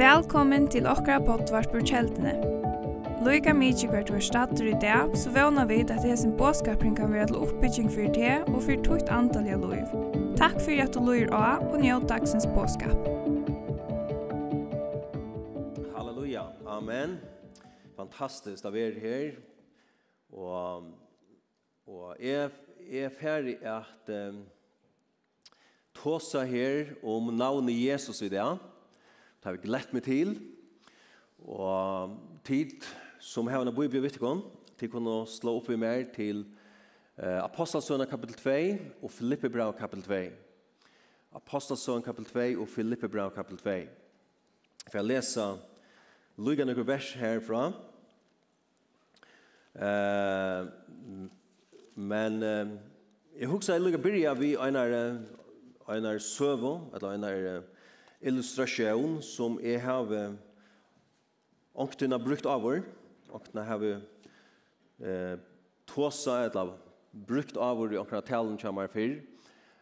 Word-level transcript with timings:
Velkommen 0.00 0.68
til 0.72 0.86
okra 0.88 1.18
potvart 1.20 1.68
på 1.72 1.82
kjeldene. 1.84 2.32
Loika 3.20 3.52
mykje 3.52 3.90
hvert 3.92 4.10
var 4.12 4.22
stater 4.24 4.70
i 4.70 4.76
dag, 4.80 5.12
så 5.18 5.30
vana 5.34 5.66
vid 5.68 5.90
at 5.92 6.04
hesen 6.08 6.32
båskapring 6.38 6.96
kan 6.96 7.12
være 7.12 7.26
til 7.26 7.36
oppbygging 7.36 7.90
for 7.92 8.12
det 8.14 8.36
og 8.48 8.62
fyrir 8.64 8.80
tukt 8.86 9.10
antalliga 9.12 9.58
loiv. 9.60 9.90
Takk 10.40 10.56
fyrir 10.64 10.86
at 10.86 10.94
du 10.96 11.02
loir 11.04 11.28
av 11.36 11.66
og 11.68 11.82
njød 11.82 12.06
dagsens 12.08 12.48
båskap. 12.54 13.10
Halleluja, 15.96 16.46
amen. 16.66 17.18
Fantastisk 17.98 18.64
av 18.64 18.78
er 18.80 18.96
her. 19.02 19.36
Og, 20.32 20.88
og 21.86 22.16
jeg, 22.24 22.48
jeg 22.88 23.10
er 23.10 23.20
ferdig 23.20 23.58
at... 23.62 24.08
Um, 24.08 24.40
tåsa 25.94 26.44
her 26.46 26.94
om 27.02 27.32
navnet 27.34 27.76
Jesus 27.76 28.22
i 28.22 28.30
det. 28.32 28.46
Det 29.40 29.48
har 29.48 29.56
vi 29.56 29.66
glett 29.66 29.92
meg 29.96 30.04
til. 30.04 30.34
Og 31.40 32.16
tid 32.44 32.84
som 33.20 33.48
har 33.48 33.64
en 33.64 33.74
bibel 33.74 34.02
vet 34.02 34.18
ikke 34.18 34.34
til 34.80 34.92
kunne 34.92 35.22
slå 35.28 35.58
opp 35.58 35.68
i 35.72 35.76
mer 35.76 36.06
til 36.14 36.44
eh, 37.16 37.40
Apostelsønne 37.42 38.06
kapitel 38.08 38.36
2 38.36 39.02
og 39.02 39.10
Filippe 39.12 39.50
brev 39.52 39.72
kapitel 39.78 40.04
2. 40.04 40.20
Apostelsønne 41.36 42.04
kapitel 42.04 42.56
2 42.56 42.60
og 42.62 42.68
Filippe 42.68 43.08
brev 43.08 43.30
kapitel 43.34 43.58
2. 43.64 43.74
For 44.88 44.98
jeg 44.98 45.08
leser 45.08 45.58
Lugan 46.40 46.70
noen 46.70 46.86
vers 46.88 47.12
herfra. 47.20 47.66
Eh, 49.76 50.70
men 52.00 52.42
eh, 52.42 52.72
jeg 53.40 53.52
husker 53.52 53.76
jeg 53.76 53.84
lukker 53.84 54.02
byrja 54.04 54.32
vi 54.36 54.54
einar 54.56 54.96
einar 55.90 56.18
søvo, 56.22 56.90
eller 56.94 57.14
einar 57.14 57.62
illustrasjon 58.20 59.18
som 59.24 59.58
jeg 59.62 59.80
har 59.82 60.36
ångtene 61.74 62.18
brukt 62.20 62.46
av 62.46 62.62
vår, 62.64 62.82
ångtene 63.32 63.64
har 63.64 63.84
eh, 63.88 65.36
tåsa 65.88 66.44
eller 66.44 66.74
brukt 67.12 67.56
av 67.56 67.78
vår 67.80 67.94
i 67.94 68.00
ångtene 68.00 68.22
talen 68.26 68.58
kommer 68.60 68.90
fyr, 68.92 69.20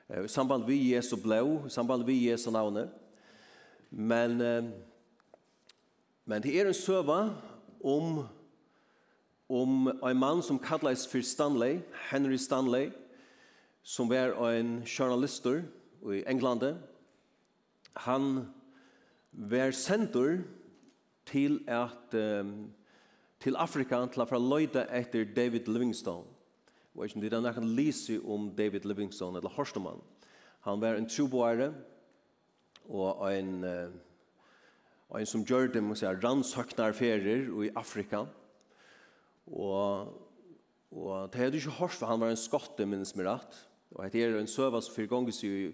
eh, 0.09 0.25
i 0.25 0.33
samband 0.33 0.67
vi 0.69 0.79
Jesu 0.93 1.17
blå, 1.17 1.67
i 1.67 1.73
samband 1.73 2.07
vi 2.07 2.29
Jesu 2.29 2.51
navne. 2.51 2.89
Men, 3.91 4.41
eh, 4.41 4.65
men 6.25 6.43
det 6.43 6.55
er 6.55 6.69
en 6.69 6.75
søva 6.75 7.21
om 7.81 8.27
om 9.49 9.87
en 9.89 10.19
mann 10.19 10.43
som 10.43 10.59
kallades 10.59 11.07
for 11.09 11.25
Stanley, 11.25 11.79
Henry 12.11 12.37
Stanley, 12.37 12.91
som 13.83 14.11
var 14.11 14.37
en 14.53 14.83
journalister, 14.85 15.63
i 16.07 16.23
Englandet. 16.27 16.79
Han 18.07 18.47
var 19.33 19.71
sendur 19.71 20.43
til 21.27 21.61
at 21.69 22.15
um, 22.15 22.71
til 23.41 23.57
Afrika 23.57 24.01
til 24.07 24.23
at 24.23 24.35
løyta 24.43 24.87
etter 24.95 25.25
David 25.37 25.67
Livingstone. 25.67 26.27
Og 26.95 27.05
ikke 27.05 27.21
det 27.21 27.33
er 27.33 27.43
nekken 27.45 27.77
lise 27.77 28.19
om 28.27 28.51
David 28.57 28.81
Livingstone, 28.85 29.39
eller 29.39 29.51
Horstemann. 29.55 30.01
Han 30.67 30.81
var 30.81 30.99
en 30.99 31.09
troboere 31.09 31.73
og 32.89 33.23
en, 33.31 33.65
uh, 33.65 35.21
en 35.21 35.27
som 35.27 35.45
gjør 35.45 35.71
det, 35.73 35.83
må 35.83 35.95
si, 35.95 36.07
rannsøknar 36.07 36.97
ferier 36.97 37.47
i 37.65 37.71
Afrika. 37.77 38.25
Og, 39.47 40.13
og 40.91 41.33
det 41.33 41.41
hadde 41.41 41.57
ikke 41.57 41.79
hørt, 41.79 41.95
for 41.95 42.07
han 42.07 42.21
var 42.21 42.33
en 42.33 42.41
skotte, 42.41 42.87
minnes 42.87 43.15
meg 43.17 43.29
rett. 43.29 43.61
Og 43.99 44.13
det 44.13 44.21
er 44.23 44.37
en 44.39 44.47
søva 44.47 44.79
som 44.79 44.95
fyrir 44.95 45.09
gongus 45.11 45.41
i 45.43 45.73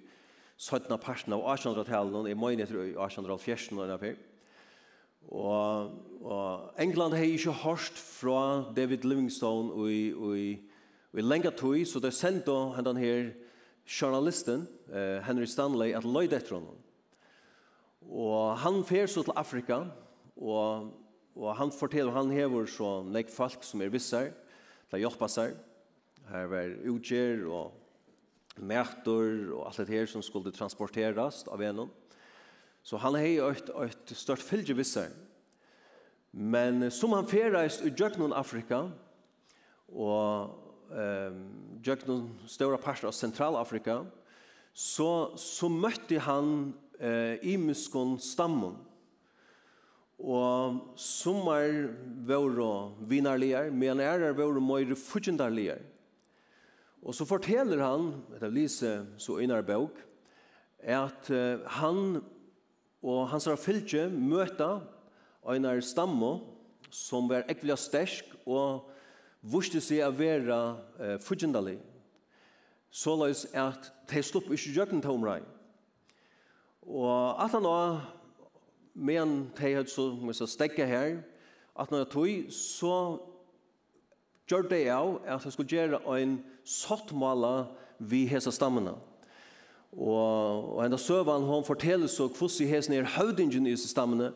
17. 0.56 0.88
parten 0.96 1.34
av 1.36 1.42
1800-tallet, 1.44 2.14
og 2.16 2.28
jeg 2.30 2.38
mener 2.40 2.64
etter 2.64 2.78
1814 2.94 3.82
og 3.82 3.90
det 3.90 4.14
Og, 5.28 5.90
og 6.24 6.80
England 6.80 7.14
har 7.14 7.24
ikke 7.24 7.52
hørt 7.52 8.00
fra 8.00 8.72
David 8.76 9.04
Livingstone 9.04 9.72
og 9.72 9.92
i, 9.92 10.12
og 10.14 10.38
i, 10.38 10.60
og 11.12 11.18
i 11.18 11.22
lenge 11.22 11.50
tog, 11.50 11.76
så 11.86 12.00
det 12.00 12.14
sendte 12.14 12.52
han 12.76 12.84
den 12.84 12.96
her 12.96 13.30
journalisten, 13.84 14.68
uh, 14.88 15.20
Henry 15.26 15.44
Stanley, 15.44 15.92
at 15.92 16.04
løyde 16.04 16.36
etter 16.36 16.56
honom. 16.56 16.80
Og 18.08 18.58
han 18.58 18.84
fer 18.84 19.06
så 19.06 19.22
til 19.22 19.36
Afrika, 19.36 19.82
og, 20.36 20.90
og 21.36 21.56
han 21.56 21.72
forteller, 21.72 22.12
han 22.12 22.32
hever 22.32 22.66
så 22.66 23.02
nek 23.04 23.28
folk 23.32 23.64
som 23.64 23.82
er 23.82 23.92
visser, 23.92 24.32
til 24.88 25.00
å 25.00 25.06
hjelpe 25.06 25.28
seg. 25.28 25.56
Her 26.30 26.48
var 26.48 26.76
utgjør 26.88 27.48
og 27.52 27.83
mätor 28.54 29.50
och 29.50 29.66
allt 29.66 29.76
det 29.76 29.88
här 29.88 30.06
som 30.06 30.22
skulle 30.22 30.52
transporteras 30.52 31.48
av 31.48 31.62
en. 31.62 31.88
Så 32.82 32.96
han 32.96 33.14
har 33.14 33.50
ett, 33.50 33.68
ett 33.68 34.16
stort 34.16 34.38
fylgje 34.38 34.74
vid. 34.74 34.86
Men 36.30 36.90
som 36.90 37.12
han 37.12 37.26
färdades 37.26 37.82
i 37.82 37.94
Jöknon 37.96 38.32
Afrika 38.32 38.90
och 39.86 40.60
ehm 40.96 41.50
Jöknon 41.84 42.38
stora 42.46 42.76
parter 42.76 43.08
av 43.08 43.12
Centralafrika 43.12 44.06
så 44.72 45.36
så 45.36 45.68
mötte 45.68 46.18
han 46.18 46.74
eh 47.00 47.38
imiskon 47.42 48.18
stammen. 48.18 48.76
Og 50.18 50.94
sommar 50.96 51.90
våre 52.26 52.92
vinarligar, 53.00 53.70
men 53.70 54.00
er 54.00 54.32
våre 54.32 54.60
mer 54.60 54.94
fudgendarligar. 54.94 55.78
Og 57.04 57.12
så 57.12 57.26
forteller 57.28 57.82
han, 57.84 58.10
etter 58.34 58.52
Lise, 58.52 58.94
så 59.20 59.38
innar 59.44 59.64
bøk, 59.66 59.98
at 60.84 61.28
han 61.78 62.22
og 63.04 63.28
hans 63.28 63.48
fylgje 63.60 64.06
møta 64.08 64.78
einar 65.52 65.80
stammo 65.84 66.38
som 66.88 67.28
var 67.28 67.44
ekvelig 67.52 67.76
stersk 67.82 68.32
og 68.48 68.88
vuste 69.44 69.80
seg 69.84 70.04
å 70.06 70.12
være 70.16 70.58
eh, 71.00 71.16
Så 71.20 71.76
Såleis 72.90 73.46
at 73.52 73.90
de 74.08 74.22
slopp 74.22 74.48
ikke 74.52 74.72
gjøkken 74.72 75.02
tomrei. 75.02 75.42
Og 76.86 77.40
at 77.42 77.50
han 77.52 77.64
var 77.64 78.14
men 78.94 79.50
de 79.58 79.74
hadde 79.74 79.90
så, 79.90 80.12
så 80.32 80.46
stekket 80.46 80.86
her, 80.86 81.16
at 81.74 81.90
når 81.90 82.04
jeg 82.04 82.10
tog, 82.12 82.52
så 82.54 82.94
gjør 84.50 84.68
det 84.68 84.84
av 84.92 85.18
at 85.26 85.44
jeg 85.44 85.52
skulle 85.52 85.72
gjøre 85.72 86.00
en 86.20 86.38
sottmåla 86.64 87.66
vi 87.98 88.24
hese 88.28 88.52
stammene. 88.52 88.94
Og, 89.94 90.74
og 90.74 90.80
enda 90.84 90.98
søvann 90.98 91.46
han 91.48 91.66
forteller 91.66 92.10
så 92.10 92.26
hvordan 92.28 92.68
hese 92.68 92.90
nere 92.90 93.12
høvdingen 93.16 93.66
i 93.66 93.76
stammene, 93.76 94.32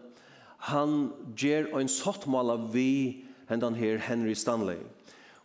han 0.59 1.11
gjør 1.39 1.75
en 1.79 1.89
sattmala 1.89 2.57
vi 2.73 3.25
hendan 3.49 3.75
her 3.75 3.99
Henry 3.99 4.35
Stanley. 4.35 4.79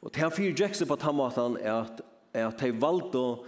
Og 0.01 0.11
til 0.11 0.23
han 0.23 0.31
fyrir 0.31 0.55
Jackson 0.59 0.87
på 0.87 0.95
tammaten 0.95 1.57
er 1.61 1.83
at, 1.83 2.01
er 2.33 2.47
at 2.47 2.61
de 2.61 2.73
valgte 2.81 3.43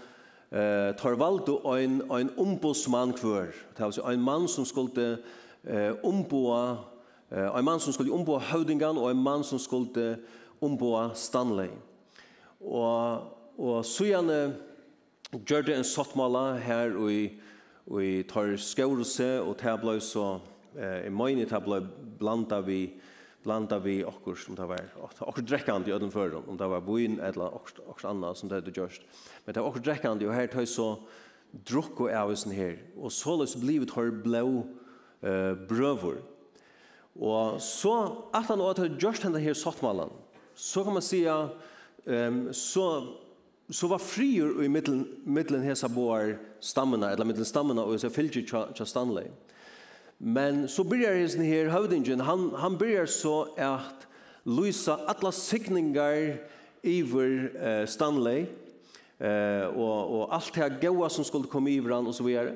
eh 0.52 0.94
tar 0.96 1.16
valdo 1.16 1.74
ein 1.76 2.02
ein 2.12 2.30
ombodsmann 2.38 3.14
kvør. 3.14 3.52
Det 3.78 3.98
er 3.98 4.08
ein 4.08 4.22
mann 4.22 4.48
som 4.48 4.66
skulle 4.66 5.18
eh 5.64 5.92
omboa 6.04 6.78
ein 7.32 7.66
mann 7.66 7.80
som 7.80 7.94
skulle 7.94 8.14
omboa 8.14 8.40
høvdingan 8.40 8.98
og 8.98 9.10
ein 9.10 9.24
mann 9.24 9.44
som 9.44 9.60
skulle 9.60 10.18
ombå 10.64 10.94
Stanley. 11.16 11.72
Og, 12.62 13.26
og 13.58 13.86
så 13.86 14.08
gjerne 14.10 14.40
gjør 15.44 15.66
det 15.68 15.76
en 15.78 15.88
sottmala 15.88 16.56
her 16.62 16.96
og 17.00 17.12
i, 17.12 17.24
og 17.90 18.04
i 18.04 18.14
tar 18.30 18.56
skjørelse 18.60 19.30
og 19.44 19.58
tabla 19.60 19.98
så 20.04 20.38
eh, 20.78 21.08
i 21.08 21.12
mine 21.14 21.48
tabla 21.50 21.82
blanda 22.20 22.62
vi 22.66 22.88
blanda 23.46 23.78
vi 23.80 24.00
okkur 24.06 24.38
som 24.42 24.58
det 24.58 24.66
var 24.70 24.88
okkur 25.02 25.46
drekkandi 25.46 25.92
i 25.92 25.94
öden 25.94 26.12
förum 26.12 26.48
om 26.50 26.58
det 26.58 26.68
var 26.68 26.82
boin 26.82 27.20
eller 27.20 27.54
okkur, 27.54 27.84
okkur 27.90 28.10
anna 28.10 28.34
som 28.34 28.50
det 28.50 28.62
hade 28.62 28.74
gjørst 28.74 29.06
men 29.46 29.54
det 29.54 29.62
var 29.62 29.70
okkur 29.70 29.86
drekkandi 29.86 30.26
og 30.26 30.34
her 30.34 30.48
tøy 30.50 30.66
så 30.66 30.96
drukko 31.70 32.08
og 32.08 32.16
avisen 32.24 32.52
her 32.52 32.80
og 32.98 33.12
så 33.12 33.36
løs 33.38 33.56
blivet 33.56 33.94
har 33.94 34.10
blå 34.24 34.66
eh, 35.22 35.54
brøver 35.70 36.24
og 37.16 37.62
så 37.62 37.96
at 38.34 38.50
han 38.50 38.64
åter 38.64 38.98
gjørst 38.98 39.28
henne 39.28 39.40
her 39.40 39.54
sottmalan 39.54 40.12
så 40.56 40.84
kan 40.84 40.94
man 40.94 41.02
säga 41.02 41.50
ehm 42.06 42.54
så 42.54 43.08
så 43.70 43.88
var 43.88 43.98
frier 43.98 44.64
i 44.64 44.70
mitten 44.70 45.08
mitten 45.24 45.62
hesa 45.62 45.90
boar 45.90 46.38
stammarna 46.60 47.12
eller 47.12 47.26
mitten 47.26 47.46
stammarna 47.46 47.84
och 47.84 48.02
så 48.02 48.10
fyllde 48.10 48.40
ju 48.40 48.46
Stanley. 48.86 49.28
Men 50.18 50.68
så 50.68 50.84
börjar 50.84 51.16
hesen 51.16 51.42
här 51.42 51.66
Hövdingen 51.66 52.20
han 52.20 52.52
han 52.56 52.78
börjar 52.78 53.06
så 53.06 53.48
att 53.58 54.08
Luisa 54.44 55.00
alla 55.06 55.32
signingar 55.32 56.38
iver 56.82 57.52
uh, 57.82 57.86
Stanley 57.86 58.46
eh 59.20 59.28
uh, 59.28 59.66
och 59.66 60.22
och 60.22 60.36
allt 60.36 60.54
det 60.54 60.88
goda 60.88 61.10
som 61.10 61.24
skulle 61.24 61.44
komma 61.44 61.70
i 61.70 61.80
han 61.80 62.08
och 62.08 62.16
så 62.16 62.24
vidare. 62.24 62.54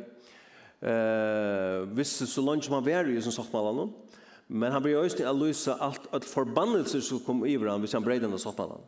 Eh 0.82 1.82
uh, 1.82 1.88
visst 1.96 2.28
så 2.28 2.42
långt 2.42 2.70
man 2.70 2.84
var 2.84 3.06
ju 3.06 3.22
som 3.22 3.32
sagt 3.32 3.54
man 3.54 3.68
annorlunda. 3.68 4.09
Men 4.50 4.74
han 4.74 4.82
blir 4.82 4.98
just 4.98 5.20
å 5.22 5.34
lyse 5.38 5.74
alt, 5.78 6.08
alt 6.14 6.26
forbannelser 6.26 7.04
som 7.06 7.22
kom 7.22 7.44
i 7.46 7.54
hverandre 7.54 7.86
hvis 7.86 7.94
han 7.94 8.06
breder 8.06 8.26
den 8.26 8.34
og 8.34 8.42
sånn. 8.42 8.80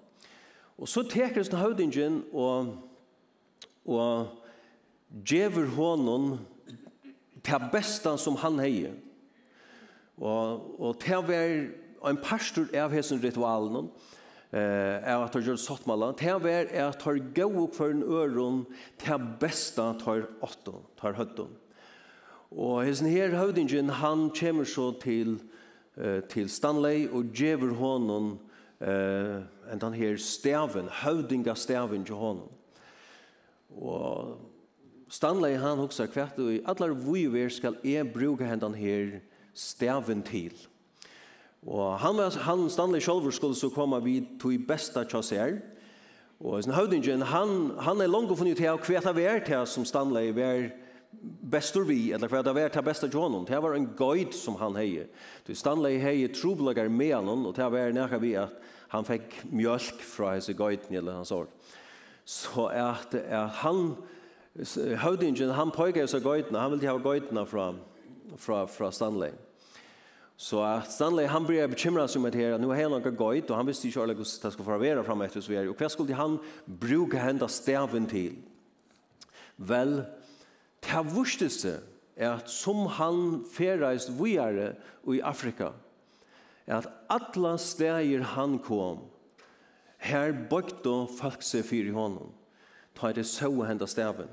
Og 0.82 0.90
så 0.90 1.04
teker 1.06 1.46
han 1.46 1.62
høvdingen 1.62 2.24
og, 2.34 2.72
og 3.86 5.22
djever 5.22 5.70
honom 5.76 6.34
til 7.46 7.70
beste 7.74 8.16
som 8.18 8.40
han 8.42 8.58
heier. 8.62 8.98
Og, 10.18 10.66
og 10.82 10.98
til 11.02 11.20
å 11.20 11.28
være 11.30 11.62
en 12.10 12.18
pastor 12.22 12.66
av 12.78 12.94
hessen 12.94 13.22
ritualen 13.22 13.92
eh 14.52 15.10
är 15.10 15.24
att 15.24 15.46
göra 15.46 15.58
sottmala, 15.58 16.14
till 16.14 16.34
var 16.34 16.50
är 16.50 16.84
att 16.84 17.00
ta 17.00 17.14
gå 17.14 17.64
opp 17.64 17.76
för 17.76 17.92
en 17.92 18.04
öron 18.04 18.66
till 18.98 19.28
bästa 19.40 19.94
tar 19.94 20.30
åtta 20.40 20.72
tar 21.00 21.14
hödden. 21.14 21.48
Och 22.50 22.84
hessen 22.84 23.08
her 23.08 23.30
høvdingen, 23.30 23.90
han 23.90 24.30
kommer 24.30 24.66
så 24.66 24.92
till 24.92 25.40
eh, 26.02 26.22
til 26.30 26.50
Stanley 26.50 27.08
og 27.08 27.32
gjever 27.34 27.76
honom 27.78 28.34
eh, 28.82 29.42
en 29.72 29.82
den 29.82 29.94
her 29.94 30.18
staven, 30.18 30.90
høvdinga 31.04 31.56
staven 31.56 32.06
til 32.06 32.16
honom. 32.16 32.50
Og 33.72 34.38
Stanley 35.12 35.58
han 35.60 35.80
huksar 35.80 36.10
kvært 36.12 36.40
og 36.40 36.54
i 36.54 36.62
allar 36.66 36.96
vuiver 36.96 37.52
skal 37.52 37.78
jeg 37.84 38.12
bruka 38.14 38.48
hendan 38.48 38.76
her 38.76 39.20
staven 39.54 40.24
til. 40.24 40.56
Og 41.68 42.00
han, 42.00 42.18
var, 42.18 42.36
han 42.48 42.70
Stanley 42.70 43.04
sjálfur 43.04 43.32
skulle 43.32 43.56
så 43.56 43.70
koma 43.70 44.00
vid 44.02 44.40
til 44.42 44.58
besta 44.66 45.04
tjasser, 45.06 45.60
og 46.42 46.64
sin 46.64 46.74
høvdingen, 46.74 47.22
han, 47.22 47.72
han 47.80 48.02
er 48.02 48.10
langt 48.10 48.34
funnet 48.38 48.58
til 48.58 48.66
hva 48.66 49.14
det 49.14 49.26
er 49.30 49.44
til 49.46 49.68
som 49.70 49.86
Stanley 49.86 50.32
var 50.34 50.72
bestur 51.52 51.86
vi, 51.86 52.12
eller 52.16 52.32
hva 52.32 52.42
det 52.46 52.54
var 52.56 52.72
til 52.72 52.86
besta 52.86 53.10
Johnon. 53.12 53.46
Det 53.46 53.60
var 53.62 53.76
en 53.76 53.90
guide 53.98 54.34
som 54.38 54.56
han 54.62 54.78
hei. 54.80 55.06
Du 55.46 55.54
Stanley 55.56 56.00
hei 56.02 56.28
trobelagar 56.34 56.90
med 56.90 57.14
han, 57.16 57.46
og 57.46 57.56
det 57.58 57.68
var 57.74 57.94
nekka 57.96 58.22
vi 58.22 58.36
at 58.40 58.56
han 58.92 59.08
fikk 59.08 59.42
mjölk 59.52 60.02
fra 60.04 60.36
hese 60.36 60.56
guiden, 60.58 60.96
eller 60.96 61.22
hans 61.22 61.32
ord. 61.32 61.52
Så 62.26 62.68
at, 62.72 63.14
at 63.16 63.62
han, 63.62 63.96
høvdingen, 65.04 65.54
han 65.56 65.72
pågå 65.76 66.08
seg 66.08 66.24
guidene, 66.26 66.60
han 66.60 66.74
ville 66.74 66.90
ha 66.90 67.00
guidene 67.00 67.46
fra, 67.48 67.72
fra, 68.40 68.66
fra 68.72 68.92
Stanley. 68.92 69.36
Så 70.42 70.64
at 70.66 70.90
Stanley, 70.90 71.28
han 71.30 71.46
blir 71.46 71.70
bekymret 71.70 72.10
som 72.10 72.26
et 72.26 72.36
her, 72.36 72.58
nå 72.58 72.72
har 72.74 72.88
han 72.88 72.96
noen 72.96 73.18
guide, 73.18 73.52
og 73.52 73.60
han 73.60 73.68
visste 73.68 73.88
ikke 73.88 74.02
alle 74.02 74.16
hvordan 74.18 74.42
det 74.42 74.54
skulle 74.56 74.72
forvere 74.72 75.04
frem 75.06 75.28
etter. 75.28 75.52
Og 75.68 75.78
hva 75.78 75.92
skulle 75.92 76.18
han 76.18 76.40
bruke 76.66 77.22
hendet 77.22 77.54
staven 77.54 78.08
til? 78.10 78.40
Vel, 79.62 80.00
well, 80.02 80.21
Det 80.82 81.06
vursteste 81.14 81.80
er 82.16 82.36
at 82.36 82.50
som 82.52 82.86
han 82.98 83.42
ferreist 83.54 84.12
vujare 84.18 84.74
i 85.10 85.22
Afrika, 85.22 85.72
er 86.68 86.82
at 86.82 86.90
alla 87.10 87.56
steger 87.58 88.24
han 88.36 88.60
kom, 88.60 89.06
her 90.02 90.34
bøkte 90.50 90.94
folk 91.20 91.44
seg 91.46 91.66
fyr 91.68 91.90
i 91.90 91.96
hånden, 91.96 92.32
ta 92.98 93.12
det 93.14 93.28
så 93.30 93.50
henda 93.66 93.88
staven. 93.88 94.30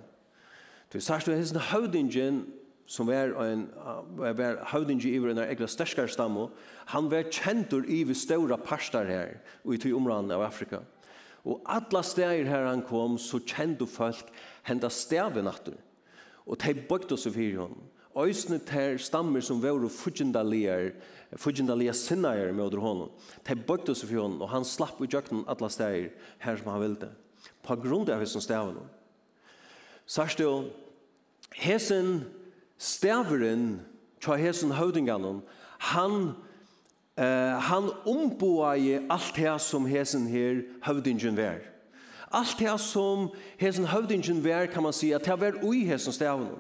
Du 0.93 1.01
sagt 1.01 1.29
du 1.29 1.35
hesten 1.35 1.61
høvdingen 1.61 2.47
som 2.89 3.09
var 3.11 3.35
en 3.45 3.67
var 4.17 4.63
høvdingi 4.71 5.11
i 5.13 5.19
en 5.21 5.43
egla 5.43 5.69
sterskar 5.69 6.09
stammo, 6.09 6.49
han 6.89 7.11
var 7.13 7.29
kjentur 7.29 7.85
i 7.85 8.01
vi 8.09 8.17
stora 8.17 8.57
parstar 8.57 9.05
her 9.05 9.35
og 9.65 9.75
i 9.75 9.81
tog 9.83 9.99
områden 9.99 10.33
av 10.33 10.47
Afrika. 10.47 10.81
Og 11.45 11.61
alla 11.69 12.01
steger 12.03 12.49
her 12.49 12.65
han 12.65 12.83
kom, 12.83 13.19
så 13.21 13.41
kjente 13.45 13.87
folk 13.87 14.33
henda 14.65 14.89
staven 14.89 15.49
atter 15.49 15.77
og 16.49 16.59
de 16.63 16.75
bøkte 16.89 17.15
oss 17.15 17.29
for 17.29 17.39
henne. 17.39 17.87
Øysene 18.19 18.59
ter 18.59 18.97
stammer 18.99 19.41
som 19.45 19.61
var 19.63 19.77
og 19.79 19.93
fudgjendalier, 19.95 20.91
fudgjendalier 21.37 21.93
sinnager 21.93 22.53
med 22.53 22.65
under 22.65 22.81
hånden. 22.83 23.11
De 23.47 23.55
bøkte 23.55 23.93
oss 23.93 24.03
for 24.03 24.17
henne, 24.17 24.41
og 24.43 24.51
han 24.51 24.65
slapp 24.65 25.01
ut 25.01 25.13
jøkken 25.15 25.45
alle 25.47 25.71
steder 25.71 26.09
her 26.43 26.57
som 26.57 26.73
han 26.73 26.83
ville. 26.83 27.13
På 27.63 27.77
grunn 27.77 28.09
av 28.11 28.25
hessen 28.25 28.43
stavene. 28.43 28.83
Sørste 30.09 30.43
jo, 30.43 30.55
hesen 31.55 32.25
staveren, 32.81 33.81
tja 34.25 34.39
hesen 34.41 34.75
høvdingene, 34.75 35.41
han 35.93 36.35
Uh, 37.19 37.59
han 37.59 37.89
omboa 38.07 38.77
i 38.79 38.93
alt 39.11 39.33
det 39.35 39.57
som 39.59 39.89
hesen 39.91 40.29
her 40.31 40.61
høvdingen 40.87 41.35
vær. 41.35 41.65
Alt 42.33 42.59
det 42.59 42.81
som 42.81 43.31
hesen 43.57 43.87
høvdingen 43.89 44.45
vær, 44.45 44.67
kan 44.67 44.83
man 44.83 44.93
si, 44.93 45.13
at 45.13 45.25
det 45.25 45.41
var 45.41 45.63
ui 45.65 45.85
hesen 45.89 46.13
stavnen. 46.13 46.59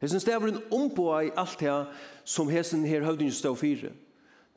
Hesen 0.00 0.20
stavnen 0.20 0.60
omboa 0.70 1.22
i 1.26 1.32
alt 1.36 1.60
det 1.60 1.86
som 2.24 2.48
hesen 2.48 2.84
her 2.84 3.04
høvdingen 3.04 3.34
stav 3.34 3.56
fire. 3.56 3.90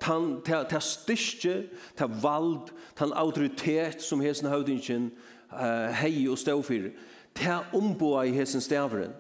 Tan, 0.02 0.42
ta, 0.46 0.64
ta 0.64 0.80
styrke, 0.80 1.70
ta 1.98 2.08
vald, 2.22 2.74
tan 2.98 3.14
autoritet 3.14 4.02
som 4.02 4.22
hesen 4.22 4.50
høvdingen 4.50 5.12
uh, 5.54 5.90
hei 5.94 6.28
og 6.28 6.38
stav 6.42 6.64
fire. 6.64 6.92
Ta 7.38 7.62
omboa 7.74 8.26
i 8.28 8.36
hesen 8.36 8.62
stavnen. 8.62 9.14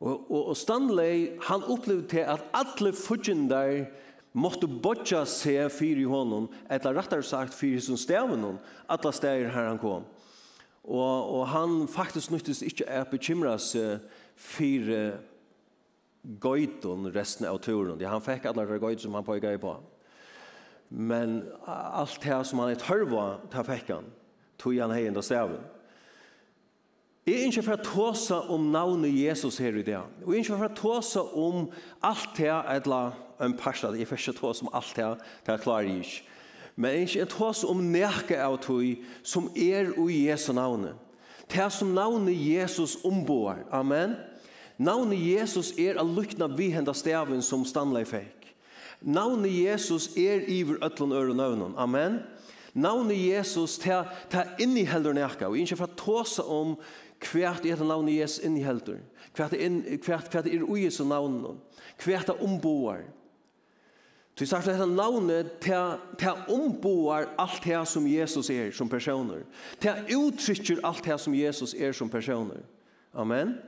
Og, 0.00 0.30
og, 0.30 0.46
og 0.48 0.56
Stanley, 0.56 1.28
han 1.44 1.62
opplevde 1.62 2.08
til 2.08 2.24
at 2.24 2.44
alle 2.56 2.92
fudgjendar 2.96 3.84
måtte 4.32 4.68
bodja 4.70 5.24
seg 5.26 5.70
fyr 5.74 5.98
i 5.98 6.08
honom, 6.08 6.48
eller 6.70 6.94
rettare 6.94 7.26
sagt 7.26 7.54
fyr 7.56 7.78
i 7.78 7.82
sin 7.82 7.98
steven 7.98 8.44
hon, 8.46 8.60
steder 9.12 9.50
her 9.50 9.70
han 9.72 9.80
kom. 9.82 10.06
Og, 10.84 11.40
og 11.40 11.48
han 11.52 11.88
faktisk 11.90 12.30
nyttes 12.30 12.62
ikke 12.64 12.86
er 12.88 13.08
bekymra 13.10 13.56
seg 13.60 14.06
fyr 14.34 15.18
gøyton 16.40 17.10
resten 17.14 17.48
av 17.48 17.60
turen. 17.64 18.00
Han 18.00 18.24
fikk 18.24 18.48
alle 18.48 18.66
gøyton 18.68 19.06
som 19.06 19.18
han 19.18 19.26
pågå 19.26 19.56
på. 19.60 19.74
Men 20.90 21.42
alt 21.66 22.18
det 22.22 22.40
som 22.48 22.62
han 22.62 22.72
er 22.72 22.80
tørva, 22.80 23.40
det 23.52 23.66
fikk 23.66 23.92
han. 23.94 24.08
Tog 24.60 24.76
han 24.76 24.92
hei 24.92 25.06
enda 25.08 25.22
steven. 25.24 25.60
Jeg 27.28 27.36
er 27.36 27.50
ikke 27.50 27.62
for 27.62 27.76
å 27.76 27.84
tåse 27.84 28.36
om 28.50 28.70
navnet 28.72 29.12
Jesus 29.14 29.60
her 29.60 29.76
i 29.76 29.84
dag. 29.86 30.08
Jeg 30.24 30.32
er 30.32 30.40
ikke 30.40 30.56
for 30.56 30.66
å 30.66 30.78
tåse 30.78 31.22
om 31.38 31.66
alt 32.02 32.32
det, 32.38 32.50
eller 32.50 33.12
en 33.44 33.56
parst. 33.56 33.84
Jeg 33.84 34.08
får 34.08 34.16
ikke 34.16 34.38
ta 34.40 34.52
om 34.52 34.72
alt 34.72 34.96
det 34.96 35.06
her 35.46 35.62
klarer 35.62 35.88
jeg 35.88 36.04
ikke. 36.04 36.22
Men 36.76 36.90
jeg 36.90 37.08
ikke 37.08 37.30
ta 37.34 37.52
om 37.68 37.84
nærke 37.92 38.40
av 38.40 38.58
tog 38.62 39.06
som 39.22 39.50
er 39.56 39.92
og 39.98 40.10
Jesu 40.12 40.52
navnet. 40.52 40.94
Det 41.50 41.72
som 41.72 41.94
navnet 41.94 42.36
Jesus 42.36 42.96
ombår. 43.04 43.66
Amen. 43.72 44.14
Navnet 44.78 45.18
Jesus 45.18 45.74
er 45.78 45.98
å 46.00 46.06
lukne 46.06 46.46
vi 46.56 46.70
hendet 46.72 46.96
staven 46.96 47.42
som 47.42 47.66
Stanley 47.68 48.06
fikk. 48.08 48.46
Navnet 49.00 49.52
Jesus 49.52 50.10
er 50.16 50.44
iver 50.48 50.78
ötlun 50.84 51.12
øre 51.12 51.34
navnet. 51.34 51.74
Amen. 51.76 52.20
Navnet 52.72 53.18
Jesus 53.18 53.78
til, 53.82 54.06
ta 54.30 54.44
inn 54.60 54.74
nærke. 54.74 54.88
heldur 54.92 55.16
jeg 55.18 55.48
Og 55.48 55.58
ikke 55.58 55.76
for 55.76 55.96
tåsa 55.96 56.42
om 56.42 56.76
kvært 57.20 57.66
er 57.66 57.82
navnet 57.84 58.14
Jesus 58.14 58.44
inn 58.44 58.56
i 58.56 58.64
heldur. 58.64 59.00
Kvært 59.34 59.52
er, 59.54 59.98
kvært, 59.98 60.30
kvært 60.30 60.46
er 60.46 60.62
ui 60.62 60.84
Jesu 60.84 61.04
navnen. 61.04 61.58
Kvært 61.98 62.28
er 62.28 62.42
omboar. 62.42 63.02
Du 64.38 64.46
sagt 64.46 64.68
at 64.68 64.78
dette 64.78 64.86
navnet 64.88 65.50
til 65.60 65.98
till 66.18 66.44
omboar 66.48 67.28
alt 67.38 67.64
det 67.64 67.80
som 67.88 68.06
Jesus 68.06 68.50
er 68.50 68.70
som 68.72 68.88
personer. 68.88 69.42
Till 69.80 70.16
uttrycker 70.16 70.80
alt 70.84 71.04
det 71.04 71.20
som 71.20 71.34
Jesus 71.34 71.74
er 71.74 71.92
som 71.92 72.08
personer. 72.08 72.62
Amen. 73.14 73.58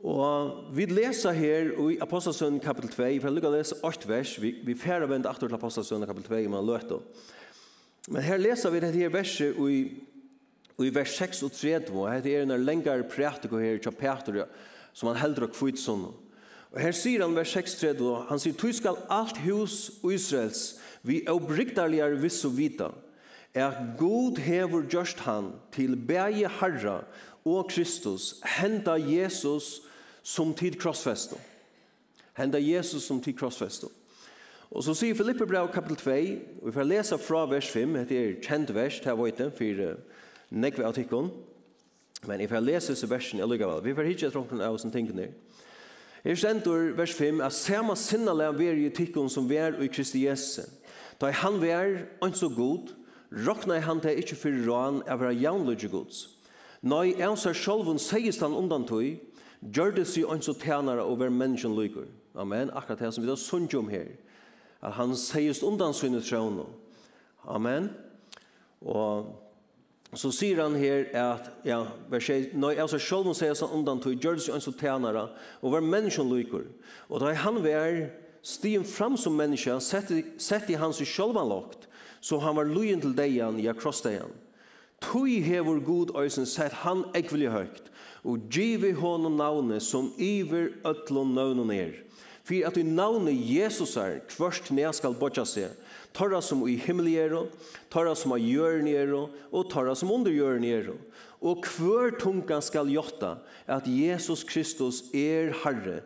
Og 0.00 0.72
vi 0.72 0.86
leser 0.88 1.36
her 1.36 1.74
i 1.90 1.98
Apostelsøn 2.00 2.60
kapitel 2.60 2.88
2, 2.88 2.96
for 2.96 3.28
jeg 3.28 3.34
lukker 3.34 3.50
å 3.50 3.56
lese 3.58 3.76
8 3.84 4.08
vers, 4.08 4.32
vi, 4.40 4.54
vi 4.64 4.74
færre 4.74 5.08
vent 5.08 5.28
aktor 5.28 5.50
til 5.50 5.58
Apostelsøn 5.58 6.06
kapitel 6.08 6.30
2, 6.30 6.48
man 6.48 6.64
løter. 6.64 7.02
Men 8.08 8.24
her 8.24 8.40
leser 8.40 8.72
vi 8.72 8.80
dette 8.80 8.96
her 8.96 9.12
verset 9.12 9.58
i, 9.60 9.82
i 10.80 10.92
vers 10.94 11.18
6 11.20 11.42
og 11.44 11.52
3, 11.52 11.74
og 11.92 12.08
dette 12.08 12.32
er 12.32 12.46
en 12.46 12.64
lengre 12.64 13.04
prætiko 13.12 13.60
her, 13.60 13.76
som 13.84 13.96
Peter, 13.96 14.46
som 14.96 15.12
han 15.12 15.20
heldur 15.20 15.50
og 15.50 15.54
kvitt 15.58 15.80
sånn. 15.82 16.08
Og 16.70 16.78
her 16.80 16.94
sier 16.94 17.24
han 17.24 17.34
vers 17.34 17.50
6-3, 17.56 17.94
han 18.28 18.38
sier, 18.38 18.54
«Tu 18.54 18.70
skal 18.76 18.98
alt 19.10 19.40
hus 19.42 19.90
Israels, 20.06 20.78
vi 21.02 21.24
obriktarligare 21.28 22.20
viss 22.20 22.44
og 22.46 22.54
vita, 22.58 22.92
er 23.54 23.74
God 23.98 24.38
hever 24.38 24.84
gjørst 24.86 25.24
han 25.26 25.50
til 25.74 25.96
bæge 25.96 26.50
Herra 26.60 27.00
og 27.44 27.70
Kristus, 27.72 28.36
henda 28.58 28.94
Jesus 28.94 29.80
som 30.22 30.54
tid 30.54 30.78
krossfesto. 30.78 31.40
Henda 32.38 32.60
Jesus 32.62 33.02
som 33.02 33.20
tid 33.20 33.34
krossfesto. 33.34 33.90
Og 34.70 34.84
så 34.86 34.94
sier 34.94 35.16
Filippe 35.18 35.48
brev 35.50 35.66
kapitel 35.74 35.96
2, 35.98 36.10
og 36.60 36.68
vi 36.68 36.72
får 36.76 36.86
lese 36.86 37.18
fra 37.18 37.42
vers 37.50 37.66
5, 37.66 37.96
det 38.06 38.18
er 38.18 38.36
kjent 38.44 38.70
vers, 38.74 39.00
det 39.02 39.10
er 39.10 39.18
vøyte, 39.18 39.50
for 39.50 39.96
nekve 40.50 40.86
artikken, 40.86 41.32
men 42.28 42.40
jeg 42.40 42.52
får 42.52 42.62
lese 42.62 42.94
disse 42.94 43.08
versene, 43.10 43.40
jeg 43.42 43.50
lykker 43.50 43.66
vel. 43.66 43.82
Vi 43.84 43.94
får 43.96 44.08
hitje 44.12 44.30
tronken 44.30 44.60
av 44.62 44.76
oss 44.76 44.84
en 44.86 44.94
ting 44.94 45.10
ned. 45.16 45.34
Her 46.24 46.36
stendur 46.36 46.92
vers 46.96 47.12
5 47.12 47.40
at 47.40 47.52
sama 47.52 47.94
sinnalega 47.96 48.52
veri 48.58 48.86
i 48.86 48.90
tikkun 48.92 49.30
som 49.30 49.48
ver 49.48 49.80
i 49.80 49.88
Kristi 49.88 50.26
Jesu. 50.26 50.62
Da 51.20 51.30
han 51.30 51.60
ver, 51.60 52.06
og 52.20 52.36
så 52.36 52.48
god, 52.48 52.92
rokna 53.46 53.78
han 53.80 54.00
til 54.00 54.20
ikkje 54.20 54.36
fyrir 54.36 54.66
råan 54.68 55.02
av 55.08 55.20
vera 55.20 55.32
jaunløgge 55.32 55.88
gods. 55.88 56.28
Nei, 56.82 57.12
er 57.20 57.34
seg 57.36 57.56
sjolvun 57.56 58.00
segist 58.00 58.40
han 58.40 58.56
undan 58.56 58.86
tøy, 58.88 59.18
gjør 59.60 59.92
det 59.96 60.06
seg 60.08 60.28
og 60.28 60.44
så 60.44 60.54
tænare 60.56 61.04
og 61.04 61.20
vær 61.20 61.32
menneskjen. 61.32 62.08
Amen, 62.34 62.70
akkurat 62.72 63.00
det 63.00 63.12
som 63.14 63.24
vi 63.24 63.28
da 63.28 63.36
sunnje 63.36 63.78
om 63.78 63.88
her. 63.88 64.08
At 64.82 64.96
han 64.96 65.16
segist 65.16 65.62
undan 65.62 65.92
sinne 65.94 66.20
trån. 66.20 66.64
Amen. 67.44 67.90
Og 68.80 69.49
så 70.18 70.32
sier 70.34 70.58
han 70.58 70.74
her 70.74 71.04
at 71.14 71.50
ja, 71.62 71.84
vers 72.10 72.26
6, 72.26 72.54
«Nei, 72.58 72.72
altså 72.82 72.98
selv 72.98 73.30
om 73.30 73.36
sier 73.36 73.54
sånn 73.54 73.76
undan 73.78 74.00
tog, 74.02 74.16
gjør 74.18 74.38
det 74.38 74.42
seg 74.42 74.56
en 74.56 74.64
som 74.64 74.74
tjenere, 74.74 75.28
og 75.62 75.76
var 75.76 75.86
menneskjen 75.86 76.32
lykker. 76.32 76.64
Og 77.06 77.22
da 77.22 77.30
han 77.44 77.60
var 77.62 78.00
stien 78.42 78.82
fram 78.86 79.14
som 79.20 79.36
menneske, 79.38 79.76
sett, 79.80 80.70
i 80.70 80.78
hans 80.80 80.98
sjølvan 80.98 81.50
lagt, 81.52 81.86
så 82.20 82.40
han 82.42 82.58
var 82.58 82.68
løyen 82.68 83.00
til 83.00 83.14
deg 83.14 83.36
igjen, 83.36 83.62
ja, 83.62 83.74
kross 83.76 84.02
deg 84.02 84.18
igjen. 84.18 84.34
Tog 85.00 85.30
hever 85.46 85.78
god 85.86 86.10
øysen, 86.18 86.48
sett 86.48 86.74
han 86.82 87.06
ekvelig 87.16 87.54
høyt, 87.54 87.86
og 88.26 88.50
giv 88.52 88.82
i 88.84 88.92
hånden 88.92 89.38
navnet 89.38 89.84
som 89.84 90.10
iver 90.18 90.74
øtlån 90.84 91.36
navnen 91.38 91.70
er. 91.72 91.94
For 92.44 92.66
at 92.66 92.76
i 92.76 92.82
navnet 92.82 93.38
Jesus 93.38 93.94
er, 93.96 94.18
kvørst 94.28 94.72
ned 94.74 94.90
skal 94.96 95.14
bortja 95.14 95.46
seg, 95.46 95.70
Torra 96.12 96.40
som 96.42 96.64
i 96.68 96.74
himmeliero, 96.76 97.46
torra 97.90 98.14
som 98.18 98.32
av 98.34 98.40
er, 98.40 99.12
og 99.52 99.70
torra 99.70 99.94
som 99.94 100.10
under 100.10 100.30
jörniero. 100.30 100.96
Og 101.40 101.64
hver 101.64 102.18
tunga 102.20 102.60
skal 102.60 102.90
jotta 102.92 103.38
at 103.66 103.86
Jesus 103.88 104.42
Kristus 104.44 105.04
er 105.14 105.54
Herre, 105.62 106.02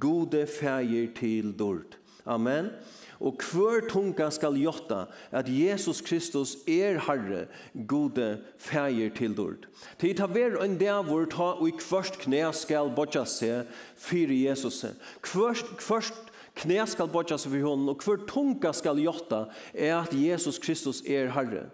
gode 0.00 0.46
fægir 0.46 1.10
til 1.14 1.52
dord. 1.52 1.98
Amen. 2.24 2.70
Og 3.20 3.42
hver 3.50 3.82
tunga 3.90 4.30
skal 4.30 4.56
jotta 4.56 5.08
at 5.34 5.48
Jesus 5.50 6.00
Kristus 6.00 6.54
er 6.70 7.00
Herre, 7.04 7.48
gode 7.86 8.38
fægir 8.62 9.10
til 9.16 9.36
dord. 9.36 9.66
Til 9.98 10.16
ta 10.16 10.30
ver 10.30 10.56
en 10.62 10.78
dævor 10.78 11.26
ta 11.34 11.50
og 11.58 11.68
i 11.68 11.74
kvørst 11.76 12.20
knæ 12.22 12.46
skal 12.54 12.94
bodja 12.96 13.26
seg 13.28 13.68
fyrir 13.98 14.48
Jesus. 14.48 14.84
Kvørst, 15.20 15.76
kvørst 15.82 16.27
Knæ 16.58 16.86
skal 16.90 17.10
bodja 17.12 17.38
seg 17.38 17.52
for 17.54 17.66
hånden, 17.68 17.90
og 17.92 18.02
hver 18.02 18.24
tunga 18.26 18.72
skal 18.74 18.98
jotta 19.02 19.44
er 19.74 20.00
at 20.00 20.14
Jesus 20.16 20.58
Kristus 20.58 21.02
er 21.06 21.30
Herre. 21.34 21.68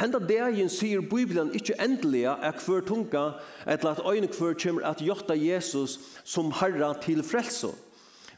Henda 0.00 0.16
dagen 0.24 0.70
sier 0.72 1.02
Bibelen 1.04 1.52
ikke 1.52 1.76
endelig 1.82 2.24
at 2.30 2.62
hver 2.64 2.80
tunga, 2.88 3.26
at 3.66 3.84
at 3.84 4.00
øyne 4.00 4.32
hver 4.32 4.56
kommer 4.56 4.88
at 4.88 5.02
jotta 5.04 5.36
Jesus 5.36 5.98
som 6.24 6.52
Herre 6.56 6.94
til 7.04 7.22
frelse. 7.22 7.74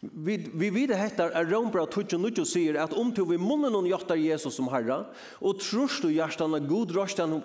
Vi, 0.03 0.35
vi 0.59 0.69
vet 0.75 0.91
hettar 0.99 1.31
er 1.31 1.47
Rombra 1.47 1.85
29 1.87 2.43
säger 2.45 2.81
at 2.83 2.93
om 2.99 3.13
til 3.15 3.29
vi 3.31 3.37
munnen 3.39 3.75
hon 3.75 3.87
jottar 3.87 4.19
Jesus 4.19 4.57
som 4.59 4.67
Herre, 4.73 5.05
og 5.39 5.61
trust 5.63 6.03
du 6.03 6.09
hjärtan 6.11 6.57
av 6.59 6.67
god 6.67 6.91
røstan 6.97 7.37